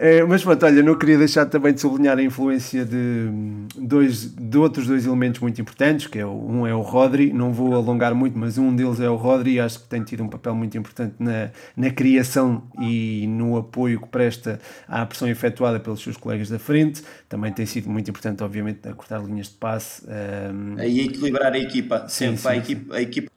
É, 0.00 0.22
mas 0.22 0.44
pronto, 0.44 0.64
olha, 0.64 0.80
não 0.80 0.96
queria 0.96 1.18
deixar 1.18 1.44
também 1.46 1.74
de 1.74 1.80
sublinhar 1.80 2.16
a 2.16 2.22
influência 2.22 2.84
de, 2.84 3.30
dois, 3.76 4.32
de 4.32 4.56
outros 4.56 4.86
dois 4.86 5.04
elementos 5.04 5.40
muito 5.40 5.60
importantes, 5.60 6.06
que 6.06 6.20
é 6.20 6.24
o, 6.24 6.30
um 6.30 6.64
é 6.64 6.72
o 6.72 6.82
Rodri, 6.82 7.32
não 7.32 7.52
vou 7.52 7.74
alongar 7.74 8.14
muito, 8.14 8.38
mas 8.38 8.56
um 8.58 8.74
deles 8.74 9.00
é 9.00 9.10
o 9.10 9.16
Rodri 9.16 9.54
e 9.54 9.60
acho 9.60 9.80
que 9.80 9.88
tem 9.88 10.04
tido 10.04 10.22
um 10.22 10.28
papel 10.28 10.54
muito 10.54 10.78
importante 10.78 11.16
na, 11.18 11.50
na 11.76 11.90
criação 11.90 12.62
e 12.80 13.26
no 13.26 13.56
apoio 13.56 14.00
que 14.00 14.06
presta 14.06 14.60
à 14.86 15.04
pressão 15.04 15.28
efetuada 15.28 15.80
pelos 15.80 16.00
seus 16.00 16.16
colegas 16.16 16.48
da 16.48 16.60
frente, 16.60 17.02
também 17.28 17.52
tem 17.52 17.66
sido 17.66 17.90
muito 17.90 18.08
importante, 18.08 18.40
obviamente, 18.44 18.88
a 18.88 18.94
cortar 18.94 19.20
linhas 19.20 19.48
de 19.48 19.54
passe. 19.54 20.06
Um... 20.06 20.78
Aí 20.78 21.00
equilibrar 21.00 21.52
a 21.52 21.58
equipa, 21.58 22.06
sempre, 22.06 22.36
sim, 22.36 22.42
sim. 22.42 22.48
A, 22.48 22.56
equipa, 22.56 22.94
a 22.94 23.02
equipa 23.02 23.32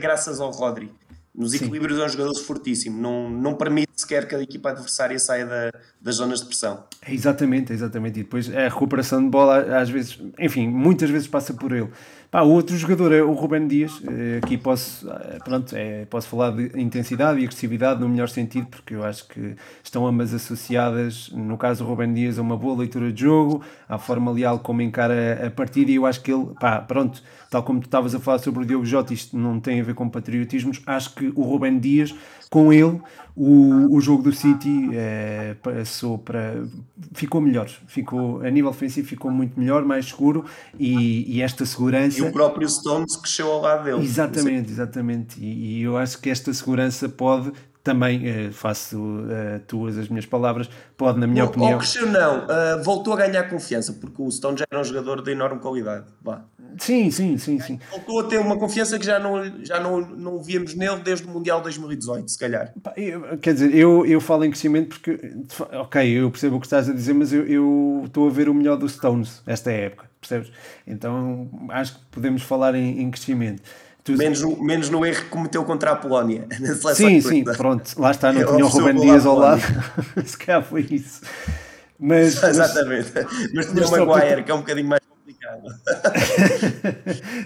graças 0.00 0.40
ao 0.40 0.50
Rodri 0.50 0.90
nos 1.34 1.52
equilíbrios 1.52 1.98
é 1.98 2.04
um 2.04 2.08
jogador 2.08 2.34
fortíssimo, 2.36 3.00
não, 3.00 3.28
não 3.28 3.54
permite 3.54 3.90
sequer 3.96 4.28
que 4.28 4.36
a 4.36 4.40
equipa 4.40 4.70
adversária 4.70 5.18
saia 5.18 5.44
da, 5.44 5.72
das 6.00 6.16
zonas 6.16 6.40
de 6.40 6.46
pressão. 6.46 6.84
É 7.02 7.12
exatamente, 7.12 7.72
exatamente. 7.72 8.20
E 8.20 8.22
depois 8.22 8.54
a 8.54 8.68
recuperação 8.68 9.22
de 9.22 9.28
bola, 9.28 9.78
às 9.80 9.90
vezes, 9.90 10.18
enfim, 10.38 10.68
muitas 10.68 11.10
vezes 11.10 11.26
passa 11.26 11.52
por 11.52 11.72
ele. 11.72 11.88
Pá, 12.34 12.42
o 12.42 12.50
outro 12.50 12.76
jogador 12.76 13.12
é 13.12 13.22
o 13.22 13.32
Ruben 13.32 13.68
Dias. 13.68 14.02
Eh, 14.08 14.40
aqui 14.42 14.58
posso, 14.58 15.08
eh, 15.08 15.38
pronto, 15.44 15.72
é, 15.76 16.04
posso 16.06 16.26
falar 16.26 16.50
de 16.50 16.80
intensidade 16.80 17.38
e 17.38 17.44
agressividade 17.44 18.00
no 18.00 18.08
melhor 18.08 18.28
sentido, 18.28 18.66
porque 18.66 18.92
eu 18.92 19.04
acho 19.04 19.28
que 19.28 19.54
estão 19.84 20.04
ambas 20.04 20.34
associadas, 20.34 21.30
no 21.32 21.56
caso 21.56 21.84
do 21.84 21.88
Ruben 21.88 22.12
Dias, 22.12 22.36
a 22.36 22.42
uma 22.42 22.56
boa 22.56 22.76
leitura 22.76 23.12
de 23.12 23.20
jogo, 23.20 23.62
à 23.88 23.98
forma 23.98 24.32
leal 24.32 24.58
como 24.58 24.82
encara 24.82 25.46
a 25.46 25.48
partida. 25.48 25.92
E 25.92 25.94
eu 25.94 26.06
acho 26.06 26.22
que 26.22 26.32
ele, 26.32 26.46
pá, 26.58 26.80
pronto, 26.80 27.22
tal 27.48 27.62
como 27.62 27.78
tu 27.78 27.84
estavas 27.84 28.16
a 28.16 28.18
falar 28.18 28.38
sobre 28.38 28.64
o 28.64 28.66
Diogo 28.66 28.84
Jota, 28.84 29.14
isto 29.14 29.38
não 29.38 29.60
tem 29.60 29.80
a 29.80 29.84
ver 29.84 29.94
com 29.94 30.08
patriotismos. 30.08 30.82
Acho 30.88 31.14
que 31.14 31.32
o 31.36 31.42
Ruben 31.42 31.78
Dias, 31.78 32.12
com 32.50 32.72
ele, 32.72 33.00
o, 33.36 33.96
o 33.96 34.00
jogo 34.00 34.22
do 34.22 34.32
City 34.32 34.90
é, 34.92 35.56
passou 35.60 36.18
para. 36.18 36.64
ficou 37.12 37.40
melhor. 37.40 37.68
Ficou, 37.86 38.40
a 38.42 38.50
nível 38.50 38.70
ofensivo 38.70 39.08
ficou 39.08 39.30
muito 39.30 39.58
melhor, 39.58 39.84
mais 39.84 40.06
seguro 40.06 40.44
e, 40.78 41.36
e 41.36 41.42
esta 41.42 41.66
segurança. 41.66 42.23
O 42.28 42.32
próprio 42.32 42.68
Stones 42.68 43.16
cresceu 43.16 43.50
ao 43.50 43.60
lado 43.60 43.84
dele. 43.84 44.02
Exatamente, 44.02 44.70
exatamente. 44.70 45.40
E, 45.40 45.78
e 45.78 45.82
eu 45.82 45.96
acho 45.96 46.18
que 46.20 46.30
esta 46.30 46.52
segurança 46.52 47.08
pode 47.08 47.52
também 47.84 48.22
uh, 48.48 48.52
faço 48.52 48.98
uh, 48.98 49.60
tuas 49.66 49.98
as 49.98 50.08
minhas 50.08 50.24
palavras, 50.24 50.70
pode, 50.96 51.20
na 51.20 51.26
minha 51.26 51.44
opinião. 51.44 51.72
Ou 51.72 51.78
cresceu, 51.78 52.10
não, 52.10 52.46
uh, 52.46 52.82
voltou 52.82 53.12
a 53.12 53.16
ganhar 53.16 53.44
confiança, 53.44 53.92
porque 53.92 54.22
o 54.22 54.30
Stone 54.30 54.56
já 54.56 54.64
era 54.70 54.80
um 54.80 54.84
jogador 54.84 55.22
de 55.22 55.30
enorme 55.32 55.60
qualidade. 55.60 56.06
Vá. 56.22 56.42
Sim, 56.78 57.10
sim, 57.10 57.38
sim, 57.38 57.60
sim. 57.60 57.80
Voltou 57.90 58.20
a 58.20 58.24
ter 58.24 58.38
uma 58.38 58.58
confiança 58.58 58.98
que 58.98 59.06
já 59.06 59.18
não, 59.18 59.64
já 59.64 59.80
não, 59.80 60.00
não 60.00 60.42
víamos 60.42 60.74
nele 60.74 60.96
desde 60.96 61.26
o 61.26 61.30
Mundial 61.30 61.60
2018, 61.60 62.30
se 62.30 62.38
calhar. 62.38 62.72
quer 63.40 63.54
dizer, 63.54 63.74
eu, 63.74 64.04
eu 64.06 64.20
falo 64.20 64.44
em 64.44 64.50
crescimento 64.50 64.88
porque, 64.88 65.18
ok, 65.72 66.08
eu 66.08 66.30
percebo 66.30 66.56
o 66.56 66.60
que 66.60 66.66
estás 66.66 66.88
a 66.88 66.92
dizer, 66.92 67.14
mas 67.14 67.32
eu, 67.32 67.46
eu 67.46 68.02
estou 68.06 68.28
a 68.28 68.30
ver 68.30 68.48
o 68.48 68.54
melhor 68.54 68.76
do 68.76 68.88
Stones 68.88 69.42
esta 69.46 69.70
época, 69.70 70.08
percebes? 70.20 70.50
Então 70.86 71.48
acho 71.70 71.94
que 71.94 72.00
podemos 72.10 72.42
falar 72.42 72.74
em, 72.74 73.00
em 73.00 73.10
crescimento. 73.10 73.62
Tu... 74.02 74.12
Menos, 74.18 74.42
no, 74.42 74.62
menos 74.62 74.90
no 74.90 75.04
erro 75.06 75.22
que 75.22 75.30
cometeu 75.30 75.64
contra 75.64 75.92
a 75.92 75.96
Polónia. 75.96 76.46
sim, 76.94 77.20
sim, 77.22 77.42
pronto, 77.42 77.90
lá 77.98 78.10
está, 78.10 78.32
não 78.32 78.44
tinha 78.44 78.64
o 78.64 78.68
Rubem 78.68 79.00
Dias 79.00 79.24
ao 79.24 79.38
lado, 79.38 79.62
se 80.24 80.36
calhar 80.36 80.62
foi 80.62 80.86
isso. 80.90 81.22
Mas, 81.96 82.42
Exatamente, 82.42 83.12
mas, 83.54 83.72
mas 83.72 83.88
tinha 83.88 84.02
o 84.02 84.06
Maguire, 84.06 84.42
que 84.42 84.50
é 84.50 84.54
um 84.54 84.58
bocadinho 84.58 84.88
mais. 84.88 85.00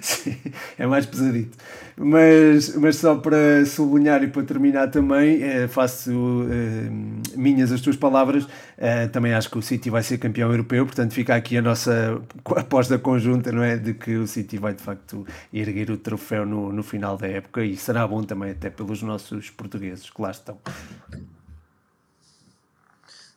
Sim, 0.00 0.36
é 0.78 0.86
mais 0.86 1.06
pesadito. 1.06 1.56
Mas, 1.96 2.74
mas 2.76 2.96
só 2.96 3.16
para 3.16 3.64
sublinhar 3.66 4.22
e 4.22 4.28
para 4.28 4.42
terminar 4.44 4.88
também, 4.88 5.42
eh, 5.42 5.66
faço 5.66 6.10
eh, 6.50 6.88
minhas 7.36 7.72
as 7.72 7.80
tuas 7.80 7.96
palavras. 7.96 8.46
Eh, 8.76 9.08
também 9.08 9.34
acho 9.34 9.50
que 9.50 9.58
o 9.58 9.62
City 9.62 9.90
vai 9.90 10.02
ser 10.02 10.18
campeão 10.18 10.50
europeu, 10.50 10.86
portanto 10.86 11.12
fica 11.12 11.34
aqui 11.34 11.56
a 11.56 11.62
nossa 11.62 12.20
aposta 12.56 12.98
conjunta, 12.98 13.50
não 13.50 13.62
é? 13.62 13.76
De 13.76 13.94
que 13.94 14.16
o 14.16 14.26
City 14.26 14.58
vai 14.58 14.74
de 14.74 14.82
facto 14.82 15.26
erguer 15.52 15.90
o 15.90 15.96
troféu 15.96 16.46
no, 16.46 16.72
no 16.72 16.82
final 16.82 17.16
da 17.16 17.26
época 17.26 17.64
e 17.64 17.76
será 17.76 18.06
bom 18.06 18.22
também 18.22 18.52
até 18.52 18.70
pelos 18.70 19.02
nossos 19.02 19.50
portugueses 19.50 20.08
que 20.08 20.22
lá 20.22 20.30
estão. 20.30 20.58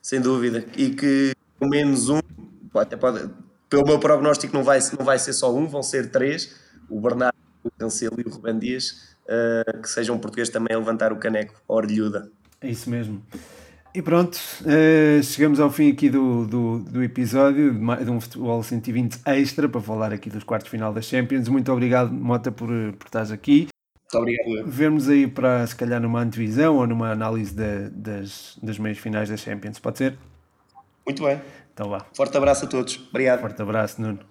Sem 0.02 0.21
dúvida. 0.21 0.65
E 0.76 0.91
que 0.91 1.34
pelo 1.58 1.71
menos 1.71 2.10
um, 2.10 2.19
até 2.76 2.97
pode, 2.97 3.30
pelo 3.72 3.86
meu 3.86 3.98
prognóstico, 3.98 4.54
não 4.54 4.64
vai, 4.64 4.80
não 5.00 5.06
vai 5.06 5.18
ser 5.18 5.32
só 5.32 5.56
um, 5.56 5.66
vão 5.66 5.82
ser 5.82 6.12
três: 6.12 6.60
o 6.90 7.00
Bernardo, 7.00 7.38
o 7.64 7.72
Cancelo 7.72 8.18
e 8.20 8.30
o 8.30 8.30
Ruben 8.30 8.60
Dias, 8.60 9.16
uh, 9.26 9.82
que 9.82 9.90
sejam 9.90 10.20
portugueses 10.20 10.52
também 10.52 10.76
a 10.76 10.78
levantar 10.78 11.14
o 11.14 11.16
caneco, 11.16 11.56
a 11.68 11.74
orelhuda. 11.74 12.30
É 12.60 12.70
isso 12.70 12.90
mesmo. 12.90 13.24
E 13.96 14.02
pronto, 14.02 14.38
uh, 14.62 15.24
chegamos 15.24 15.60
ao 15.60 15.70
fim 15.70 15.92
aqui 15.92 16.10
do, 16.10 16.46
do, 16.46 16.80
do 16.80 17.04
episódio 17.04 17.74
de, 17.74 18.06
de 18.06 18.12
um 18.12 18.20
Futebol 18.20 18.62
120 18.62 19.20
extra 19.26 19.68
para 19.68 19.82
falar 19.82 20.14
aqui 20.14 20.30
dos 20.30 20.44
quartos 20.44 20.66
de 20.66 20.72
final 20.72 20.94
das 20.94 21.06
Champions. 21.06 21.48
Muito 21.48 21.72
obrigado, 21.72 22.12
Mota, 22.12 22.52
por, 22.52 22.68
por 22.68 23.06
estares 23.06 23.32
aqui. 23.32 23.68
Muito 24.14 24.18
obrigado. 24.18 24.70
Vemos 24.70 25.08
aí 25.08 25.28
para, 25.28 25.66
se 25.66 25.76
calhar, 25.76 26.02
numa 26.02 26.22
antevisão 26.22 26.76
ou 26.76 26.86
numa 26.86 27.12
análise 27.12 27.56
de, 27.56 27.90
das, 27.90 28.58
das 28.62 28.78
meias 28.78 28.98
finais 28.98 29.30
das 29.30 29.40
Champions. 29.40 29.80
Pode 29.80 29.98
ser? 29.98 30.18
Muito 31.06 31.24
bem. 31.24 31.42
Então 31.74 31.90
vá. 31.90 32.06
Forte 32.14 32.38
abraço 32.38 32.66
a 32.66 32.68
todos. 32.68 33.00
Obrigado. 33.10 33.42
Forte 33.42 33.62
abraço, 33.62 34.02
Nuno. 34.02 34.31